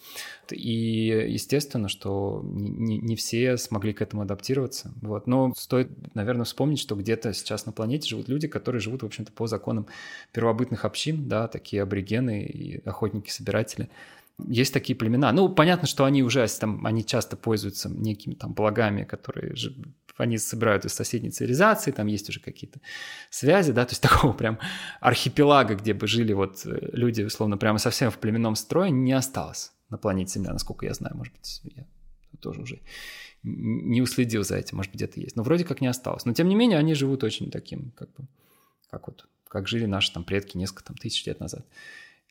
[0.51, 4.93] И естественно, что не, не все смогли к этому адаптироваться.
[5.03, 5.27] Вот.
[5.27, 9.33] Но стоит, наверное, вспомнить, что где-то сейчас на планете живут люди, которые живут, в общем-то,
[9.33, 9.87] по законам
[10.33, 13.89] первобытных общин, да, такие аборигены и охотники-собиратели.
[14.39, 15.33] Есть такие племена.
[15.33, 19.55] Ну, понятно, что они уже там, они часто пользуются некими там благами, которые
[20.17, 22.81] они собирают из соседней цивилизации, там есть уже какие-то
[23.31, 24.59] связи, да, то есть такого прям
[25.01, 29.73] архипелага, где бы жили вот э, люди, условно, прямо совсем в племенном строе, не осталось
[29.91, 31.87] на планете Земля, насколько я знаю, может быть, я
[32.41, 32.81] тоже уже
[33.43, 36.25] не уследил за этим, может где-то есть, но вроде как не осталось.
[36.25, 38.27] Но, тем не менее, они живут очень таким, как бы,
[38.91, 41.67] как вот, как жили наши там предки несколько там тысяч лет назад.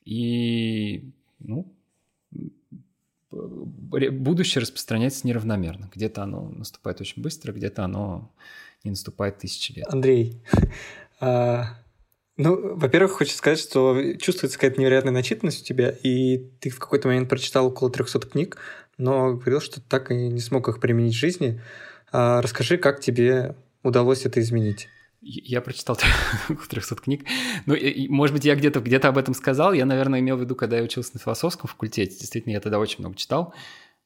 [0.04, 1.72] И, ну,
[3.30, 5.90] будущее распространяется неравномерно.
[5.94, 8.32] Где-то оно наступает очень быстро, где-то оно
[8.84, 9.86] не наступает тысячи лет.
[9.88, 10.42] Андрей,
[11.20, 11.78] а,
[12.36, 17.08] ну, во-первых, хочется сказать, что чувствуется какая-то невероятная начитанность у тебя, и ты в какой-то
[17.08, 18.58] момент прочитал около 300 книг,
[18.98, 21.60] но говорил, что так и не смог их применить в жизни.
[22.12, 24.88] А, расскажи, как тебе удалось это изменить?
[25.26, 25.98] Я прочитал
[26.68, 27.24] 300 книг.
[27.64, 29.72] Ну, и, может быть, я где-то где об этом сказал.
[29.72, 32.16] Я, наверное, имел в виду, когда я учился на философском факультете.
[32.18, 33.54] Действительно, я тогда очень много читал.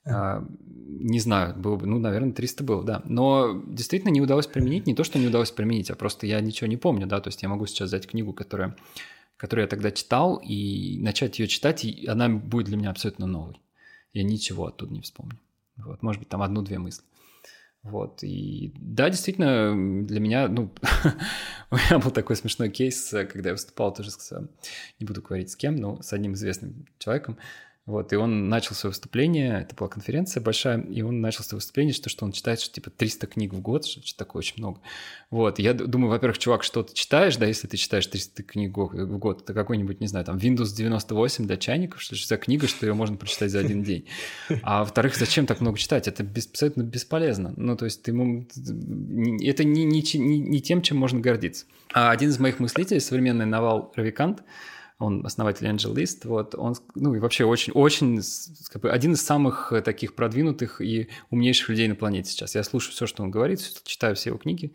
[0.07, 3.03] А, не знаю, было бы, ну, наверное, 300 было, да.
[3.05, 4.87] Но действительно не удалось применить.
[4.87, 7.21] Не то, что не удалось применить, а просто я ничего не помню, да.
[7.21, 8.77] То есть я могу сейчас взять книгу, которая,
[9.37, 13.61] которую я тогда читал, и начать ее читать, и она будет для меня абсолютно новой.
[14.13, 15.39] Я ничего оттуда не вспомню.
[15.77, 17.05] Вот, может быть, там одну-две мысли.
[17.83, 20.73] Вот, и да, действительно, для меня, ну,
[21.71, 24.49] у меня был такой смешной кейс, когда я выступал тоже с,
[24.99, 27.39] не буду говорить с кем, но с одним известным человеком,
[27.89, 31.95] вот, и он начал свое выступление, это была конференция большая, и он начал свое выступление,
[31.95, 34.83] что, что он читает, что типа 300 книг в год, что то такое очень много.
[35.31, 39.19] Вот, я думаю, во-первых, чувак, что ты читаешь, да, если ты читаешь 300 книг в
[39.19, 42.93] год, это какой-нибудь, не знаю, там, Windows 98 для чайников, что за книга, что ее
[42.93, 44.05] можно прочитать за один день.
[44.63, 46.09] А во-вторых, зачем так много читать?
[46.09, 47.55] Это абсолютно бесполезно.
[47.57, 48.13] Ну, то есть ты.
[48.13, 51.65] Это не, не, не, не тем, чем можно гордиться.
[51.95, 54.43] А один из моих мыслителей, современный Навал Равикант,
[54.99, 58.21] он основатель Angel List, вот, он, ну, и вообще очень, очень,
[58.69, 62.57] как бы, один из самых э, таких продвинутых и умнейших людей на планете сейчас.
[62.57, 64.73] Я слушаю все, что он говорит, читаю все его книги,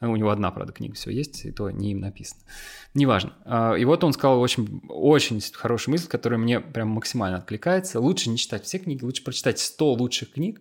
[0.00, 2.40] э, у него одна, правда, книга все есть, и то не им написано.
[2.94, 3.34] Неважно.
[3.44, 7.98] А, и вот он сказал очень, очень хорошую мысль, которая мне прям максимально откликается.
[7.98, 10.60] Лучше не читать все книги, лучше прочитать 100 лучших книг,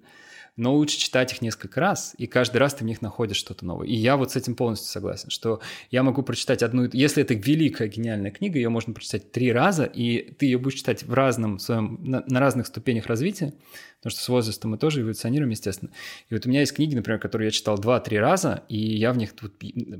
[0.55, 3.87] но лучше читать их несколько раз, и каждый раз ты в них находишь что-то новое.
[3.87, 6.87] И я вот с этим полностью согласен, что я могу прочитать одну...
[6.91, 11.03] Если это великая, гениальная книга, ее можно прочитать три раза, и ты ее будешь читать
[11.03, 11.99] в разном своем...
[12.03, 13.53] на, на разных ступенях развития,
[13.97, 15.91] потому что с возрастом мы тоже эволюционируем, естественно.
[16.29, 19.17] И вот у меня есть книги, например, которые я читал два-три раза, и я в
[19.17, 19.33] них...
[19.41, 19.53] Вот,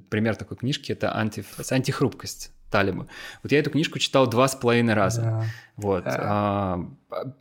[0.10, 3.07] пример такой книжки— это анти, антихрупкость Талиба.
[3.43, 5.21] Вот я эту книжку читал два с половиной раза.
[5.21, 5.45] Да.
[5.76, 6.03] Вот.
[6.05, 6.17] Да.
[6.19, 6.86] А,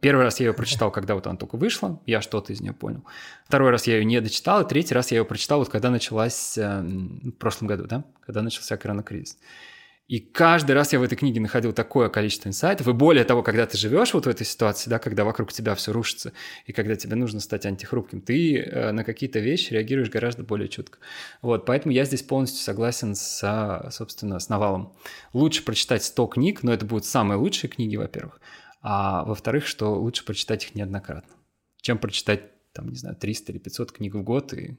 [0.00, 3.02] первый раз я ее прочитал, когда вот она только вышла, я что-то из нее понял.
[3.46, 6.58] Второй раз я ее не дочитал, и третий раз я ее прочитал, вот когда началась,
[6.58, 9.38] э, в прошлом году, да, когда начался коронакризис.
[9.38, 9.71] кризис.
[10.12, 12.86] И каждый раз я в этой книге находил такое количество инсайтов.
[12.86, 15.90] И более того, когда ты живешь вот в этой ситуации, да, когда вокруг тебя все
[15.90, 16.34] рушится,
[16.66, 20.98] и когда тебе нужно стать антихрупким, ты э, на какие-то вещи реагируешь гораздо более чутко.
[21.40, 24.94] Вот, поэтому я здесь полностью согласен с, собственно, с Навалом.
[25.32, 28.38] Лучше прочитать 100 книг, но это будут самые лучшие книги, во-первых.
[28.82, 31.32] А во-вторых, что лучше прочитать их неоднократно,
[31.80, 32.42] чем прочитать,
[32.74, 34.76] там, не знаю, 300 или 500 книг в год, и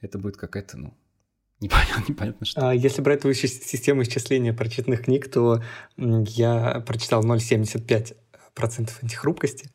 [0.00, 0.96] это будет какая-то, ну,
[1.60, 2.68] Непонятно, непонятно что.
[2.68, 5.62] А если брать твою систему исчисления прочитанных книг, то
[5.96, 8.16] я прочитал 0,75%
[9.02, 9.70] антихрупкости.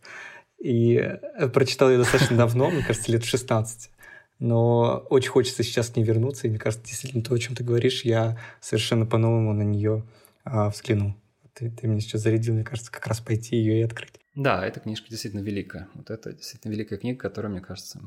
[0.59, 3.89] И э, прочитал я достаточно давно, мне кажется, лет 16.
[4.38, 6.47] Но очень хочется сейчас к ней вернуться.
[6.47, 10.03] И мне кажется, действительно, то, о чем ты говоришь, я совершенно по-новому на нее
[10.43, 11.15] а, взглянул.
[11.53, 14.13] Ты, ты меня сейчас зарядил, мне кажется, как раз пойти ее и открыть.
[14.36, 15.89] Да, эта книжка действительно великая.
[15.93, 18.01] Вот это действительно великая книга, которая, мне кажется,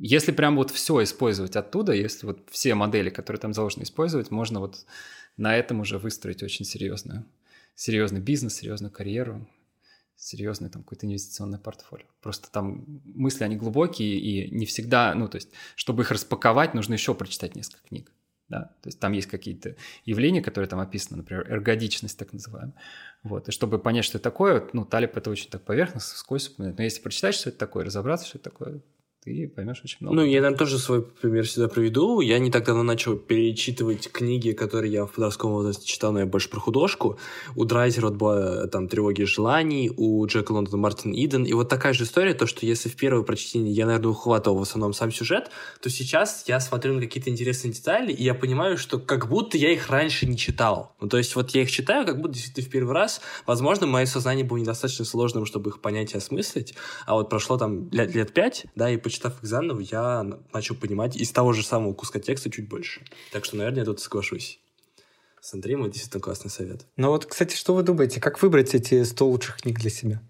[0.00, 4.58] если прям вот все использовать оттуда, если вот все модели, которые там заложены использовать, можно
[4.58, 4.86] вот
[5.36, 7.26] на этом уже выстроить очень серьезную,
[7.74, 9.46] серьезный бизнес, серьезную карьеру,
[10.16, 12.06] серьезный там какой-то инвестиционный портфолио.
[12.22, 16.94] Просто там мысли, они глубокие, и не всегда, ну, то есть, чтобы их распаковать, нужно
[16.94, 18.10] еще прочитать несколько книг.
[18.48, 18.74] Да?
[18.82, 19.76] То есть там есть какие-то
[20.06, 22.74] явления, которые там описаны, например, эргодичность так называемая.
[23.22, 23.48] Вот.
[23.48, 27.02] И чтобы понять, что это такое, ну, Талиб это очень так поверхностно, сквозь Но если
[27.02, 28.80] прочитать, что это такое, разобраться, что это такое,
[29.22, 30.16] ты поймешь очень много.
[30.16, 32.20] Ну, я, наверное, тоже свой пример сюда приведу.
[32.20, 36.26] Я не так давно начал перечитывать книги, которые я в подростковом возрасте читал, но я
[36.26, 37.18] больше про художку.
[37.54, 41.44] У Драйзера вот была там «Тревоги желаний», у Джека Лондона Мартин Иден.
[41.44, 44.62] И вот такая же история, то, что если в первое прочтение я, наверное, ухватывал в
[44.62, 45.50] основном сам сюжет,
[45.82, 49.70] то сейчас я смотрю на какие-то интересные детали, и я понимаю, что как будто я
[49.70, 50.94] их раньше не читал.
[50.98, 53.20] Ну, то есть вот я их читаю, как будто действительно в первый раз.
[53.46, 56.74] Возможно, мое сознание было недостаточно сложным, чтобы их понять и осмыслить.
[57.04, 61.16] А вот прошло там лет, лет пять, да, и почитав их заново, я начал понимать
[61.16, 63.00] из того же самого куска текста чуть больше.
[63.32, 64.60] Так что, наверное, я тут соглашусь.
[65.40, 66.86] С Андреем это действительно классный совет.
[66.96, 70.22] Ну вот, кстати, что вы думаете, как выбрать эти 100 лучших книг для себя?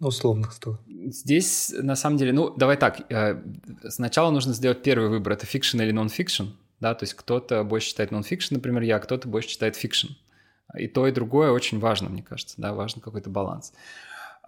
[0.00, 0.80] Ну, условных 100.
[1.10, 3.08] Здесь, на самом деле, ну, давай так.
[3.12, 3.40] Э,
[3.88, 5.34] сначала нужно сделать первый выбор.
[5.34, 6.46] Это fiction или нон-фикшн.
[6.80, 10.08] Да, то есть кто-то больше читает нон-фикшн, например, я, а кто-то больше читает fiction.
[10.76, 13.72] И то, и другое очень важно, мне кажется, да, важен какой-то баланс.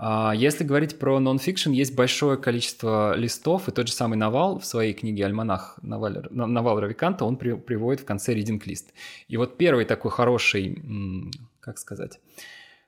[0.01, 4.93] Если говорить про нон-фикшн, есть большое количество листов, и тот же самый Навал в своей
[4.93, 8.93] книге «Альманах» Навал, Навал Равиканта, он при, приводит в конце reading list.
[9.29, 10.83] И вот первый такой хороший,
[11.61, 12.19] как сказать,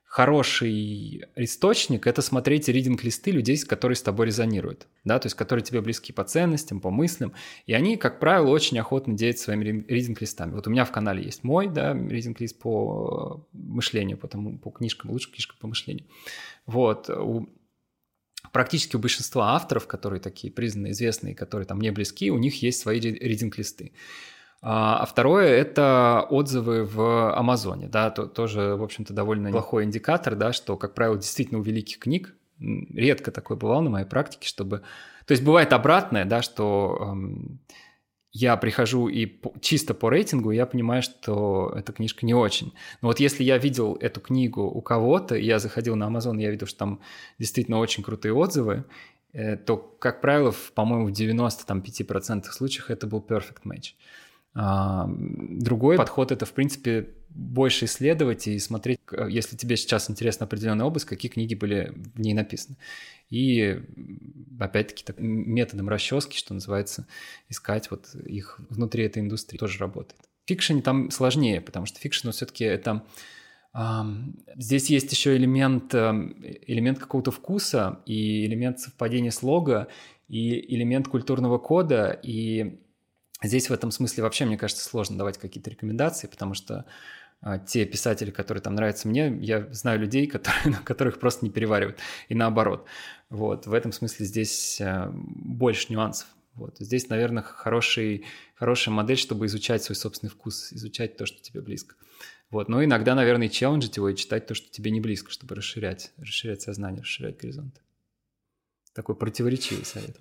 [0.03, 5.79] хороший источник– это смотреть ридинг-листы людей, которые с тобой резонируют, да, то есть которые тебе
[5.81, 7.33] близки по ценностям, по мыслям,
[7.67, 10.53] и они, как правило, очень охотно делятся своими ридинг-листами.
[10.53, 15.11] Вот у меня в канале есть мой, да, ридинг-лист по мышлению, по, тому, по книжкам,
[15.11, 16.05] лучше книжка по мышлению.
[16.67, 17.49] Вот, у
[18.51, 22.79] практически у большинства авторов, которые такие признанные, известные, которые там мне близки, у них есть
[22.79, 23.93] свои ридинг-листы.
[24.61, 30.35] А, а второе– это отзывы в Амазоне, да, то, тоже, в общем-то, довольно неплохой индикатор,
[30.35, 34.81] да, что, как правило, действительно у великих книг, редко такое бывало на моей практике, чтобы...
[35.25, 37.59] То есть бывает обратное, да, что эм,
[38.31, 42.73] я прихожу и чисто по рейтингу, я понимаю, что эта книжка не очень.
[43.01, 46.67] Но вот если я видел эту книгу у кого-то, я заходил на Amazon, я видел,
[46.67, 46.99] что там
[47.39, 48.85] действительно очень крутые отзывы,
[49.33, 53.93] э, то, как правило, по-моему, в 95% случаев это был perfect match.
[54.59, 58.99] А, другой подход это, в принципе, больше исследовать и смотреть,
[59.29, 62.77] если тебе сейчас интересна определенная область, какие книги были в ней написаны.
[63.29, 63.79] И
[64.59, 67.05] опять-таки так, методом расчески, что называется,
[67.49, 70.19] искать вот их внутри этой индустрии тоже работает.
[70.45, 73.05] В fiction е там сложнее, потому что fiction все-таки это
[74.55, 79.87] Здесь есть еще элемент, элемент какого-то вкуса и элемент совпадения слога
[80.27, 82.79] и элемент культурного кода, и
[83.43, 86.85] Здесь в этом смысле вообще, мне кажется, сложно давать какие-то рекомендации, потому что
[87.41, 91.99] а, те писатели, которые там нравятся мне, я знаю людей, которые, которых просто не переваривают,
[92.29, 92.85] и наоборот.
[93.29, 96.27] Вот, в этом смысле здесь а, больше нюансов.
[96.55, 96.77] Вот.
[96.79, 98.25] Здесь, наверное, хороший,
[98.55, 101.95] хорошая модель, чтобы изучать свой собственный вкус, изучать то, что тебе близко.
[102.49, 102.67] Вот.
[102.67, 106.63] Но иногда, наверное, челленджить его и читать то, что тебе не близко, чтобы расширять, расширять
[106.63, 107.81] сознание, расширять горизонты
[108.97, 110.17] такой противоречивый совет.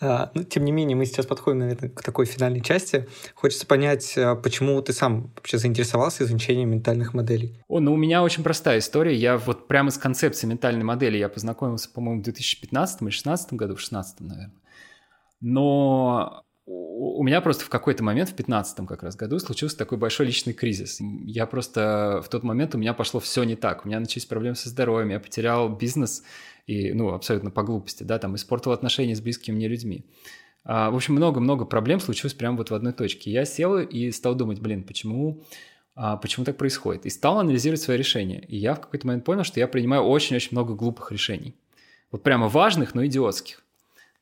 [0.00, 3.06] А, ну, тем не менее, мы сейчас подходим, наверное, к такой финальной части.
[3.34, 7.62] Хочется понять, а, почему ты сам вообще заинтересовался изучением ментальных моделей?
[7.68, 9.14] О, ну у меня очень простая история.
[9.14, 13.74] Я вот прямо с концепцией ментальной модели я познакомился, по-моему, в 2015 или 2016 году,
[13.74, 14.60] в 2016, наверное.
[15.40, 20.26] Но у меня просто в какой-то момент, в 15 как раз году, случился такой большой
[20.26, 20.98] личный кризис.
[21.00, 23.84] Я просто в тот момент у меня пошло все не так.
[23.84, 26.22] У меня начались проблемы со здоровьем, я потерял бизнес,
[26.70, 30.04] и, ну, абсолютно по глупости, да, там, испортил отношения с близкими мне людьми.
[30.62, 33.32] А, в общем, много-много проблем случилось прямо вот в одной точке.
[33.32, 35.42] Я сел и стал думать, блин, почему,
[35.96, 37.06] а, почему так происходит?
[37.06, 38.44] И стал анализировать свои решения.
[38.46, 41.56] И я в какой-то момент понял, что я принимаю очень-очень много глупых решений.
[42.12, 43.64] Вот прямо важных, но идиотских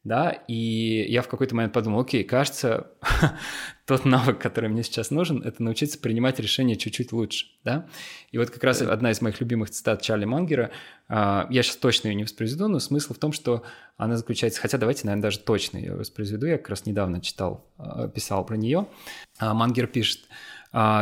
[0.08, 2.88] да, и я в какой-то момент подумал, окей, кажется,
[3.86, 7.86] тот навык, который мне сейчас нужен, это научиться принимать решения чуть-чуть лучше, да,
[8.32, 10.70] и вот как раз одна из моих любимых цитат Чарли Мангера,
[11.08, 13.62] а, я сейчас точно ее не воспроизведу, но смысл в том, что
[13.96, 18.08] она заключается, хотя давайте, наверное, даже точно ее воспроизведу, я как раз недавно читал, а,
[18.08, 18.86] писал про нее,
[19.38, 20.20] а, Мангер пишет,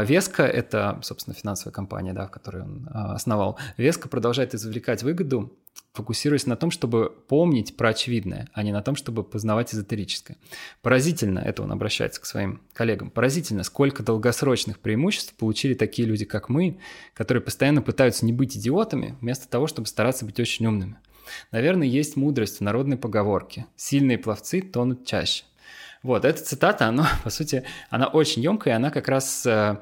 [0.04, 3.58] Веска– это, собственно, финансовая компания, да, в которой он основал.
[3.76, 5.52] Веска продолжает извлекать выгоду
[5.96, 10.36] фокусируясь на том, чтобы помнить про очевидное, а не на том, чтобы познавать эзотерическое.
[10.82, 16.48] Поразительно, это он обращается к своим коллегам, поразительно, сколько долгосрочных преимуществ получили такие люди, как
[16.48, 16.78] мы,
[17.14, 20.98] которые постоянно пытаются не быть идиотами, вместо того, чтобы стараться быть очень умными.
[21.50, 25.44] Наверное, есть мудрость в народной поговорке «сильные пловцы тонут чаще».
[26.06, 29.76] Вот, эта цитата, она, по сути, она очень емкая, она как раз э,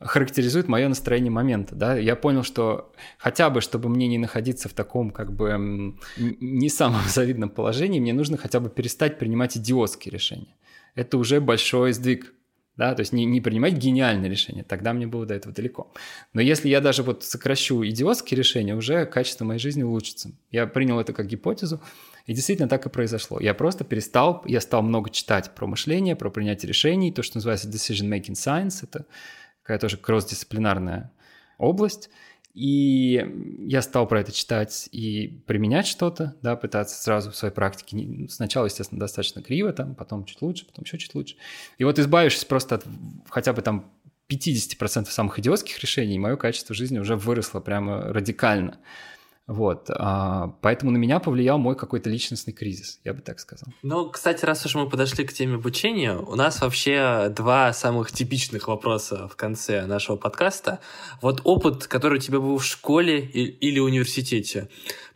[0.00, 4.72] характеризует мое настроение момента, да, я понял, что хотя бы, чтобы мне не находиться в
[4.72, 10.56] таком, как бы, не самом завидном положении, мне нужно хотя бы перестать принимать идиотские решения.
[10.96, 12.34] Это уже большой сдвиг,
[12.76, 15.92] да, то есть не, не принимать гениальные решения, тогда мне было до этого далеко.
[16.32, 20.32] Но если я даже вот сокращу идиотские решения, уже качество моей жизни улучшится.
[20.50, 21.80] Я принял это как гипотезу,
[22.26, 23.40] и действительно так и произошло.
[23.40, 27.68] Я просто перестал, я стал много читать про мышление, про принятие решений, то, что называется
[27.68, 29.06] decision-making science, это
[29.62, 31.12] какая тоже кросс-дисциплинарная
[31.58, 32.10] область.
[32.52, 33.24] И
[33.60, 38.26] я стал про это читать и применять что-то, да, пытаться сразу в своей практике.
[38.28, 41.36] Сначала, естественно, достаточно криво, там, потом чуть лучше, потом еще чуть лучше.
[41.78, 42.84] И вот избавившись просто от
[43.28, 43.92] хотя бы там
[44.28, 48.78] 50% самых идиотских решений, мое качество жизни уже выросло прямо радикально.
[49.46, 53.72] Вот, а, поэтому на меня повлиял мой какой-то личностный кризис, я бы так сказал.
[53.82, 58.68] Ну, кстати, раз уж мы подошли к теме обучения, у нас вообще два самых типичных
[58.68, 60.78] вопроса в конце нашего подкаста.
[61.20, 64.68] Вот опыт, который у тебя был в школе или университете,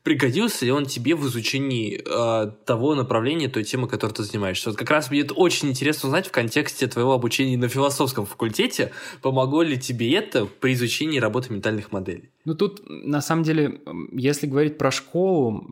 [0.05, 4.69] пригодился ли он тебе в изучении э, того направления, той темы, которой ты занимаешься?
[4.69, 8.93] Вот как раз это очень интересно узнать в контексте твоего обучения на философском факультете.
[9.23, 12.29] Помогло ли тебе это при изучении работы ментальных моделей?
[12.45, 13.81] Ну тут, на самом деле,
[14.13, 15.67] если говорить про школу,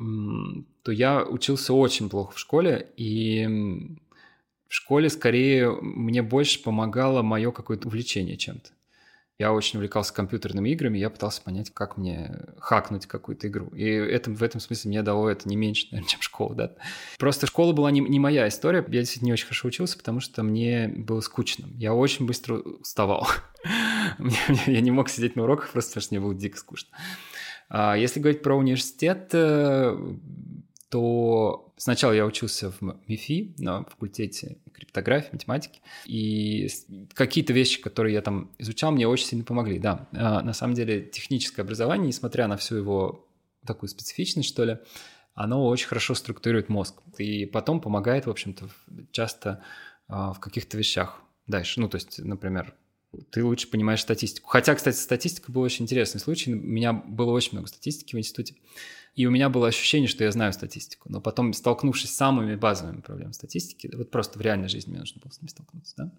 [0.82, 3.46] то я учился очень плохо в школе, и
[4.66, 8.70] в школе скорее мне больше помогало мое какое-то увлечение чем-то.
[9.38, 13.68] Я очень увлекался компьютерными играми, я пытался понять, как мне хакнуть какую-то игру.
[13.68, 16.74] И это, в этом смысле мне дало это не меньше, наверное, чем школа, да.
[17.18, 18.84] Просто школа была не, не моя история.
[18.88, 21.66] Я действительно не очень хорошо учился, потому что мне было скучно.
[21.76, 23.26] Я очень быстро уставал.
[24.66, 26.96] Я не мог сидеть на уроках, просто потому что мне было дико скучно.
[27.68, 29.96] А если говорить про университет, э,
[30.92, 36.68] то сначала я учился в МИФИ на факультете криптографии, математики, и
[37.14, 39.78] какие-то вещи, которые я там изучал, мне очень сильно помогли.
[39.78, 43.26] Да, а, на самом деле техническое образование, несмотря на всю его
[43.66, 44.78] такую специфичность, что ли,
[45.32, 48.68] оно очень хорошо структурирует мозг и потом помогает, в общем-то,
[49.12, 49.64] часто
[50.08, 51.80] а, в каких-то вещах дальше.
[51.80, 52.74] Ну, то есть, например,
[53.30, 54.50] ты лучше понимаешь статистику.
[54.50, 56.52] Хотя, кстати, статистика был очень интересный случай.
[56.52, 58.56] У меня было очень много статистики в институте.
[59.14, 61.10] И у меня было ощущение, что я знаю статистику.
[61.10, 65.20] Но потом, столкнувшись с самыми базовыми проблемами статистики, вот просто в реальной жизни мне нужно
[65.20, 66.12] было с ними столкнуться, да,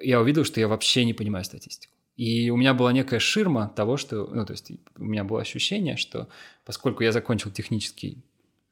[0.00, 1.92] я увидел, что я вообще не понимаю статистику.
[2.16, 5.96] И у меня была некая ширма того, что, ну, то есть у меня было ощущение,
[5.96, 6.28] что
[6.64, 8.24] поскольку я закончил технический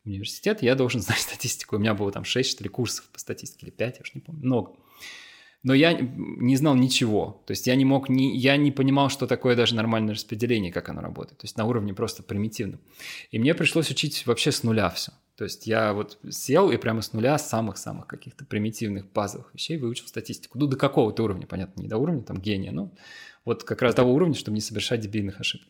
[0.04, 1.76] университет, я должен знать статистику.
[1.76, 4.20] У меня было там 6, что ли, курсов по статистике, или 5, я уж не
[4.20, 4.72] помню, много
[5.62, 7.42] но я не знал ничего.
[7.46, 10.88] То есть я не мог, не, я не понимал, что такое даже нормальное распределение, как
[10.88, 11.38] оно работает.
[11.38, 12.80] То есть на уровне просто примитивном.
[13.30, 15.12] И мне пришлось учить вообще с нуля все.
[15.36, 20.06] То есть я вот сел и прямо с нуля самых-самых каких-то примитивных базовых вещей выучил
[20.06, 20.58] статистику.
[20.58, 22.92] Ну, до какого-то уровня, понятно, не до уровня там гения, но
[23.44, 25.68] вот как раз того уровня, чтобы не совершать дебильных ошибок.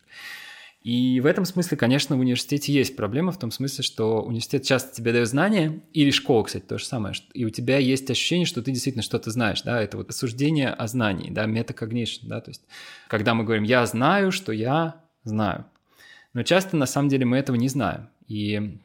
[0.83, 4.95] И в этом смысле, конечно, в университете есть проблема в том смысле, что университет часто
[4.95, 8.63] тебе дает знания, или школа, кстати, то же самое, и у тебя есть ощущение, что
[8.63, 12.63] ты действительно что-то знаешь, да, это вот суждение о знании, да, metacognition, да, то есть
[13.09, 15.67] когда мы говорим «я знаю, что я знаю»,
[16.33, 18.79] но часто на самом деле мы этого не знаем, и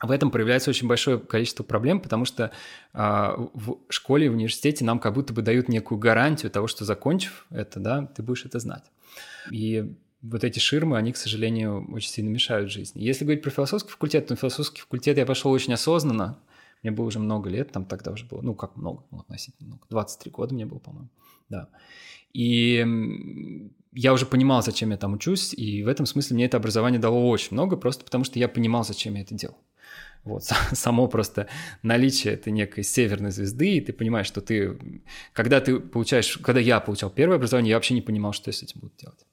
[0.00, 2.50] в этом проявляется очень большое количество проблем, потому что
[2.94, 7.46] э, в школе, в университете нам как будто бы дают некую гарантию того, что закончив
[7.50, 8.84] это, да, ты будешь это знать.
[9.50, 9.94] И
[10.30, 13.02] вот эти ширмы, они, к сожалению, очень сильно мешают жизни.
[13.02, 16.38] Если говорить про философский факультет, то на философский факультет я пошел очень осознанно.
[16.82, 19.86] Мне было уже много лет, там тогда уже было, ну, как много, ну, относительно много,
[19.90, 21.08] 23 года мне было, по-моему,
[21.48, 21.68] да.
[22.32, 27.00] И я уже понимал, зачем я там учусь, и в этом смысле мне это образование
[27.00, 29.58] дало очень много, просто потому что я понимал, зачем я это делал.
[30.24, 31.48] Вот, само просто
[31.82, 35.02] наличие этой некой северной звезды, и ты понимаешь, что ты,
[35.32, 38.62] когда ты получаешь, когда я получал первое образование, я вообще не понимал, что я с
[38.62, 39.24] этим буду делать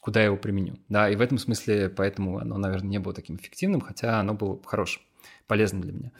[0.00, 0.78] куда я его применю.
[0.88, 4.58] Да, и в этом смысле поэтому оно, наверное, не было таким эффективным, хотя оно было
[4.64, 5.02] хорошим,
[5.46, 6.12] полезным для меня.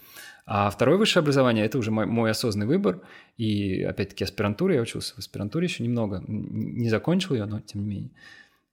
[0.46, 3.00] А второе высшее образование– это уже мой, мой осознанный выбор.
[3.36, 7.86] И, опять-таки, аспирантура, я учился в аспирантуре еще немного, не закончил ее, но тем не
[7.86, 8.10] менее.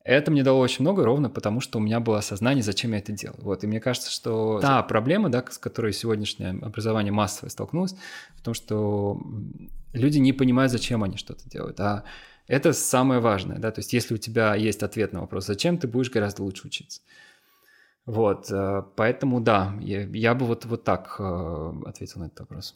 [0.03, 3.11] Это мне дало очень много, ровно потому, что у меня было осознание, зачем я это
[3.11, 3.41] делаю.
[3.41, 7.93] Вот, и мне кажется, что та проблема, да, с которой сегодняшнее образование массовое столкнулось,
[8.37, 9.21] в том, что
[9.91, 11.79] люди не понимают, зачем они что-то делают.
[11.81, 12.05] А
[12.47, 15.87] это самое важное, да, то есть если у тебя есть ответ на вопрос, зачем ты
[15.87, 17.01] будешь гораздо лучше учиться.
[18.05, 22.75] Вот, э, поэтому да, я, я бы вот, вот так э, ответил на этот вопрос.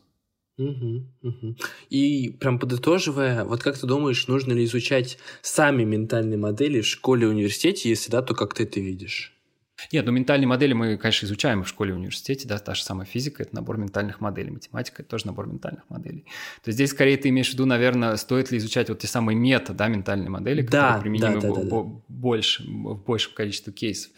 [0.57, 1.55] Угу, угу.
[1.89, 7.27] И прям подытоживая, вот как ты думаешь, нужно ли изучать сами ментальные модели в школе
[7.27, 9.33] университете, если да, то как ты это видишь?
[9.91, 13.05] Нет, ну ментальные модели мы, конечно, изучаем в школе и университете, да, та же самая
[13.05, 16.25] физика– это набор ментальных моделей, математика– это тоже набор ментальных моделей.
[16.63, 19.35] То есть здесь скорее ты имеешь в виду, наверное, стоит ли изучать вот те самые
[19.35, 21.83] мета, да, ментальные модели, которые да, применимы да, да, да, да.
[22.07, 24.11] больше, в большем количестве кейсов.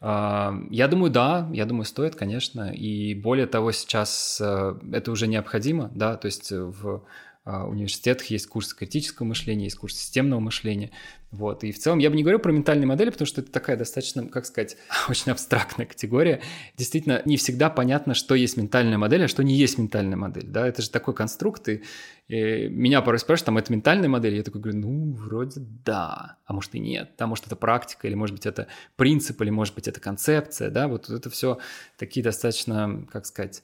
[0.00, 2.70] Я думаю, да, я думаю, стоит, конечно.
[2.70, 7.02] И более того, сейчас э, это уже необходимо, да, то есть в а,
[7.44, 10.90] университетах есть курс критического мышления, есть курс системного мышления.
[11.30, 11.64] Вот.
[11.64, 14.26] И в целом я бы не говорю про ментальные модели, потому что это такая достаточно,
[14.28, 14.76] как сказать,
[15.08, 16.40] очень абстрактная категория.
[16.78, 20.46] Действительно, не всегда понятно, что есть ментальная модель, а что не есть ментальная модель.
[20.46, 20.66] Да?
[20.66, 21.82] Это же такой конструкт, и,
[22.28, 24.36] и меня порой спрашивают, там, это ментальная модель?
[24.36, 27.10] Я такой говорю, ну, вроде да, а может и нет.
[27.18, 30.70] Да, может, это практика, или может быть, это принцип, или может быть, это концепция.
[30.70, 30.88] Да?
[30.88, 31.58] Вот это все
[31.98, 33.62] такие достаточно, как сказать,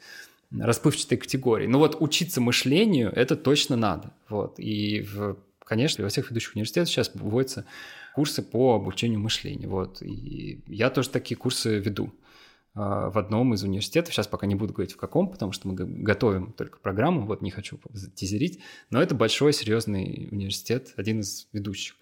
[0.56, 1.66] расплывчатой категории.
[1.66, 4.12] Но вот учиться мышлению это точно надо.
[4.28, 4.58] Вот.
[4.58, 7.66] И, в, конечно, во всех ведущих университетах сейчас вводятся
[8.14, 9.70] курсы по обучению мышлению.
[9.70, 10.02] Вот.
[10.02, 12.12] И я тоже такие курсы веду
[12.74, 14.12] а, в одном из университетов.
[14.12, 17.50] Сейчас пока не буду говорить в каком, потому что мы готовим только программу, вот не
[17.50, 17.78] хочу
[18.14, 18.60] тизерить,
[18.90, 21.94] но это большой, серьезный университет, один из ведущих.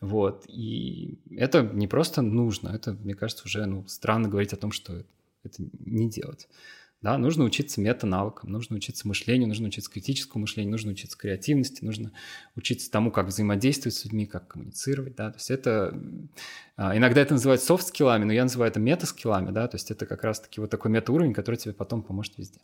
[0.00, 0.44] Вот.
[0.48, 5.02] И это не просто нужно, это, мне кажется, уже ну, странно говорить о том, что
[5.42, 6.48] это не делать.
[7.04, 12.12] Да, нужно учиться мета-навыкам, нужно учиться мышлению, нужно учиться критическому мышлению, нужно учиться креативности, нужно
[12.56, 16.00] учиться тому, как взаимодействовать с людьми, как коммуницировать, да, то есть это,
[16.78, 20.24] а, иногда это называют софт-скиллами, но я называю это мета-скиллами, да, то есть это как
[20.24, 22.60] раз-таки вот такой мета-уровень, который тебе потом поможет везде.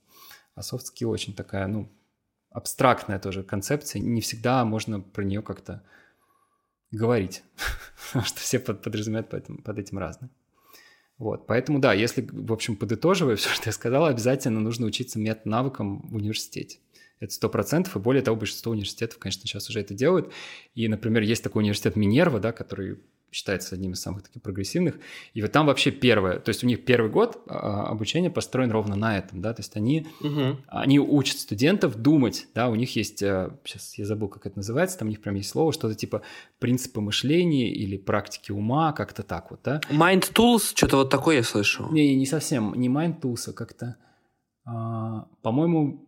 [0.55, 1.93] А soft skill очень такая, ну,
[2.51, 5.83] абстрактная тоже концепция, не всегда можно про нее как-то
[6.91, 7.43] говорить,
[8.07, 10.31] потому что все подразумевают под этим разное.
[11.21, 16.09] Вот, поэтому да, если, в общем, подытоживая все, что я сказал, обязательно нужно учиться мета-навыкам
[16.09, 16.79] в университете.
[17.21, 20.33] Это сто процентов, и более того, большинство университетов, конечно, сейчас уже это делают.
[20.75, 23.01] И, например, есть такой университет Минерва, да, который
[23.31, 24.99] считается одним из самых таких прогрессивных.
[25.35, 28.97] И вот там вообще первое, то есть у них первый год а, обучения построен ровно
[28.97, 30.59] на этом, да, то есть они, угу.
[30.67, 34.99] они учат студентов думать, да, у них есть, сейчас э, я забыл, как это называется,
[34.99, 36.23] там у них прям есть слово, что-то типа
[36.59, 39.81] принципы мышления или практики ума, как-то так вот, да.
[39.91, 41.91] Mind Tools, что-то вот такое я слышал.
[41.91, 43.97] Не, не совсем, не Mind Tools, а как-то,
[44.65, 46.07] а, по-моему,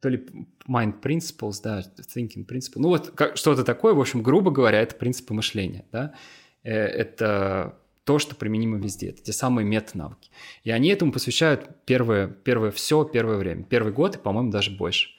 [0.00, 0.26] то ли
[0.68, 5.34] mind principles, да, thinking principle, ну вот что-то такое, в общем, грубо говоря, это принципы
[5.34, 6.14] мышления, да,
[6.62, 10.30] э, это то, что применимо везде, это те самые мета-навыки.
[10.64, 15.10] И они этому посвящают первое, первое все, первое время, первый год и, по-моему, даже больше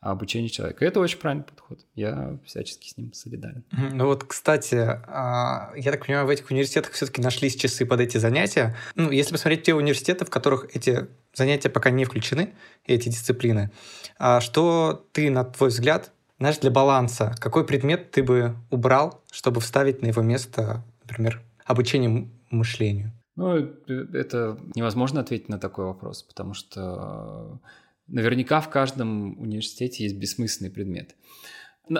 [0.00, 0.84] обучение человека.
[0.84, 1.80] Это очень правильный подход.
[1.94, 3.64] Я всячески с ним солидарен.
[3.72, 8.18] Ну вот, кстати, а, я так понимаю, в этих университетах все-таки нашлись часы под эти
[8.18, 8.76] занятия.
[8.94, 12.54] Ну, если посмотреть те университеты, в которых эти занятия пока не включены,
[12.86, 13.70] эти дисциплины,
[14.18, 19.60] а что ты, на твой взгляд, знаешь, для баланса, какой предмет ты бы убрал, чтобы
[19.60, 23.12] вставить на его место, например, обучение мышлению?
[23.34, 27.60] Ну, это невозможно ответить на такой вопрос, потому что
[28.08, 31.14] Наверняка в каждом университете есть бессмысленный предмет.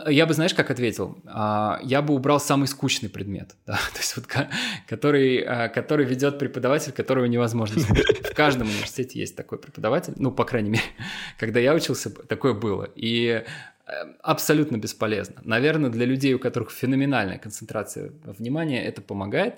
[0.07, 1.19] Я бы, знаешь, как ответил?
[1.27, 3.75] А, я бы убрал самый скучный предмет, да?
[3.75, 4.27] то есть вот,
[4.87, 8.27] который, а, который ведет преподаватель, которого невозможно слушать.
[8.27, 10.85] В каждом университете есть такой преподаватель, ну, по крайней мере,
[11.39, 12.89] когда я учился, такое было.
[12.95, 13.45] И
[13.87, 15.41] э, абсолютно бесполезно.
[15.45, 19.55] Наверное, для людей, у которых феноменальная концентрация внимания, это помогает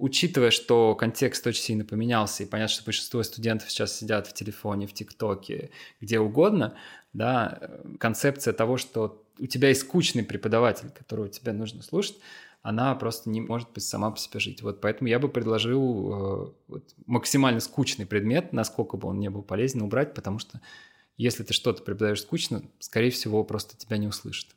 [0.00, 4.86] учитывая, что контекст очень сильно поменялся, и понятно, что большинство студентов сейчас сидят в телефоне,
[4.86, 5.70] в ТикТоке,
[6.00, 6.74] где угодно,
[7.12, 7.60] да,
[7.98, 12.18] концепция того, что у тебя есть скучный преподаватель, которого тебе нужно слушать,
[12.62, 14.62] она просто не может быть сама по себе жить.
[14.62, 19.42] Вот поэтому я бы предложил э, вот, максимально скучный предмет, насколько бы он не был
[19.42, 20.60] полезен, убрать, потому что
[21.16, 24.48] если ты что-то преподаешь скучно, скорее всего, просто тебя не услышат.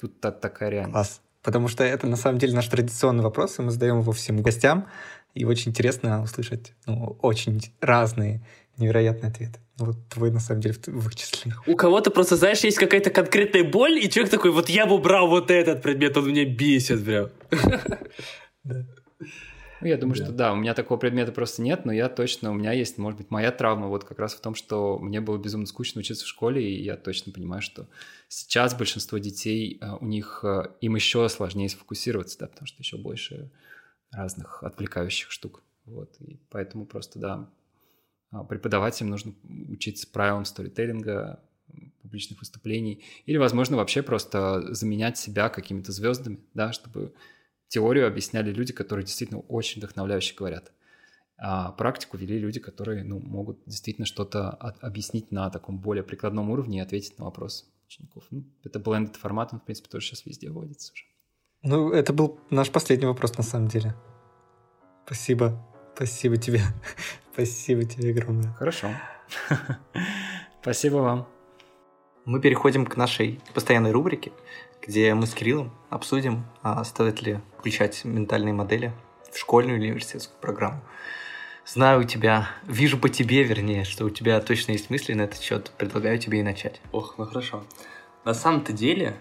[0.00, 0.92] Тут такая реальность.
[0.92, 4.42] Класс потому что это на самом деле наш традиционный вопрос, и мы задаем его всем
[4.42, 4.86] гостям,
[5.34, 8.44] и очень интересно услышать ну, очень разные
[8.76, 9.60] невероятные ответы.
[9.78, 11.54] Ну, вот твой, на самом деле, в их числе.
[11.66, 15.28] У кого-то просто, знаешь, есть какая-то конкретная боль, и человек такой, вот я бы брал
[15.28, 17.30] вот этот предмет, он меня бесит прям.
[18.62, 18.84] Да.
[19.80, 20.24] Ну, я думаю, да.
[20.24, 23.18] что да, у меня такого предмета просто нет, но я точно, у меня есть, может
[23.18, 26.28] быть, моя травма вот как раз в том, что мне было безумно скучно учиться в
[26.28, 27.88] школе, и я точно понимаю, что
[28.28, 32.98] сейчас большинство детей, а, у них, а, им еще сложнее сфокусироваться, да, потому что еще
[32.98, 33.50] больше
[34.10, 35.62] разных отвлекающих штук.
[35.86, 37.50] Вот, и поэтому просто, да,
[38.30, 39.34] а, преподавателям нужно
[39.68, 41.40] учиться правилам сторителлинга,
[42.02, 47.14] публичных выступлений, или, возможно, вообще просто заменять себя какими-то звездами, да, чтобы
[47.70, 50.72] теорию объясняли люди, которые действительно очень вдохновляюще говорят.
[51.38, 56.78] А практику вели люди, которые ну, могут действительно что-то объяснить на таком более прикладном уровне
[56.78, 58.24] и ответить на вопросы учеников.
[58.30, 61.04] Ну, это blended формат, он, в принципе, тоже сейчас везде вводится уже.
[61.62, 63.94] Ну, это был наш последний вопрос, на самом деле.
[65.06, 65.64] Спасибо.
[65.94, 66.60] Спасибо тебе.
[67.32, 68.52] Спасибо тебе огромное.
[68.52, 68.88] Хорошо.
[70.60, 71.28] Спасибо вам.
[72.26, 74.32] Мы переходим к нашей постоянной рубрике,
[74.82, 78.92] где мы с Кириллом обсудим, а стоит ли включать ментальные модели
[79.30, 80.80] в школьную или университетскую программу.
[81.66, 85.40] Знаю у тебя, вижу по тебе, вернее, что у тебя точно есть мысли на этот
[85.40, 85.70] счет.
[85.78, 86.80] Предлагаю тебе и начать.
[86.90, 87.64] Ох, ну хорошо.
[88.24, 89.16] На самом-то деле,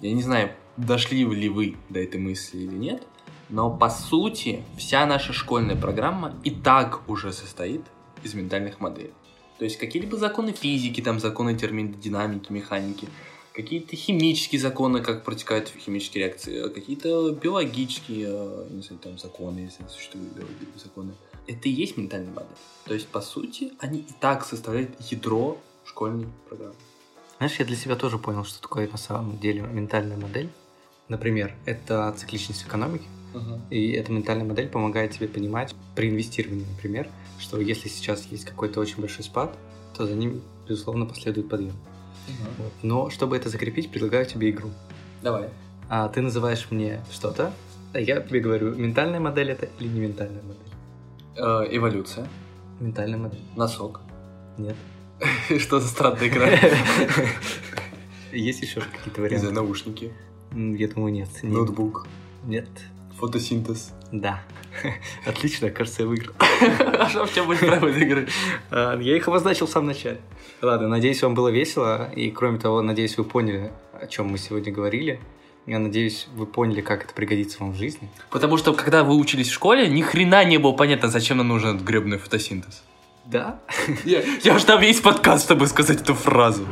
[0.00, 3.06] я не знаю, дошли ли вы до этой мысли или нет,
[3.48, 7.82] но по сути вся наша школьная программа и так уже состоит
[8.22, 9.12] из ментальных моделей.
[9.58, 13.08] То есть какие-либо законы физики, там законы термодинамики, механики,
[13.52, 19.84] какие-то химические законы, как протекают химические реакции, какие-то биологические, э, не знаю, там законы, если
[19.88, 21.12] существуют биологические законы.
[21.46, 22.56] Это и есть ментальная модель.
[22.84, 26.74] То есть, по сути, они и так составляют ядро школьной программы.
[27.38, 30.50] Знаешь, я для себя тоже понял, что такое на самом деле ментальная модель.
[31.08, 33.06] Например, это цикличность в экономике.
[33.32, 33.60] Uh-huh.
[33.70, 37.08] И эта ментальная модель помогает тебе понимать при инвестировании, например,
[37.38, 39.56] что если сейчас есть какой-то очень большой спад,
[39.96, 41.74] то за ним, безусловно, последует подъем.
[42.58, 42.72] Вот.
[42.82, 44.70] Но чтобы это закрепить, предлагаю тебе игру.
[45.22, 45.48] Давай.
[45.88, 47.52] А ты называешь мне что-то,
[47.92, 50.72] а я тебе говорю, ментальная модель это или не ментальная модель?
[51.36, 52.28] Э, эволюция.
[52.78, 53.40] Ментальная модель.
[53.56, 54.00] Носок.
[54.56, 54.76] Нет.
[55.58, 56.48] Что за странная игра?
[58.32, 59.50] Есть еще какие-то Не знаю, варианты?
[59.52, 60.12] наушники.
[60.52, 61.28] М, Я думаю, нет.
[61.42, 62.06] Не- Ноутбук.
[62.44, 62.68] Нет.
[63.18, 63.92] Фотосинтез.
[64.12, 64.42] Да.
[65.26, 66.34] Отлично, кажется, я выиграл.
[67.00, 68.28] А что в чем будет правила игры?
[68.70, 70.20] А, Я их обозначил в самом начале.
[70.62, 72.10] Ладно, надеюсь, вам было весело.
[72.14, 75.20] И кроме того, надеюсь, вы поняли, о чем мы сегодня говорили.
[75.66, 78.10] Я надеюсь, вы поняли, как это пригодится вам в жизни.
[78.30, 81.76] Потому что, когда вы учились в школе, ни хрена не было понятно, зачем нам нужен
[81.76, 82.82] этот гребный фотосинтез.
[83.24, 83.60] Да.
[84.04, 86.66] Я, я ж там весь подкаст, чтобы сказать эту фразу.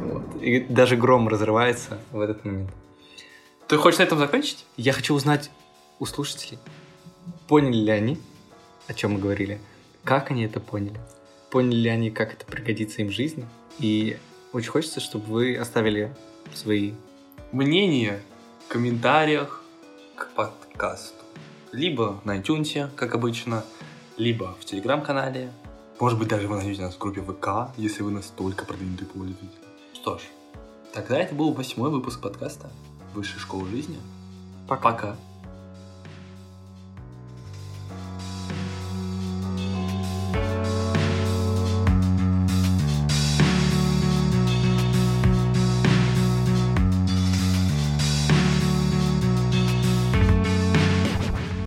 [0.00, 0.42] Вот.
[0.42, 2.70] И даже гром разрывается в этот момент.
[3.68, 4.64] Ты хочешь на этом закончить?
[4.76, 5.50] Я хочу узнать
[5.98, 6.58] у слушателей,
[7.46, 8.18] поняли ли они,
[8.86, 9.60] о чем мы говорили,
[10.04, 10.98] как они это поняли,
[11.50, 13.46] поняли ли они, как это пригодится им в жизни.
[13.78, 14.18] И
[14.52, 16.14] очень хочется, чтобы вы оставили
[16.54, 16.92] свои
[17.50, 18.20] Мнение
[18.66, 19.62] в комментариях
[20.14, 21.24] к подкасту.
[21.72, 23.64] Либо на iTunes, как обычно,
[24.18, 25.50] либо в Телеграм-канале.
[25.98, 29.48] Может быть, даже вы найдете нас в группе ВК, если вы настолько продвинутый пользователь.
[29.94, 30.22] Что ж,
[30.92, 32.70] тогда это был восьмой выпуск подкаста
[33.14, 33.96] Высшая школа жизни.
[34.68, 34.92] Пока.
[34.92, 35.16] Пока.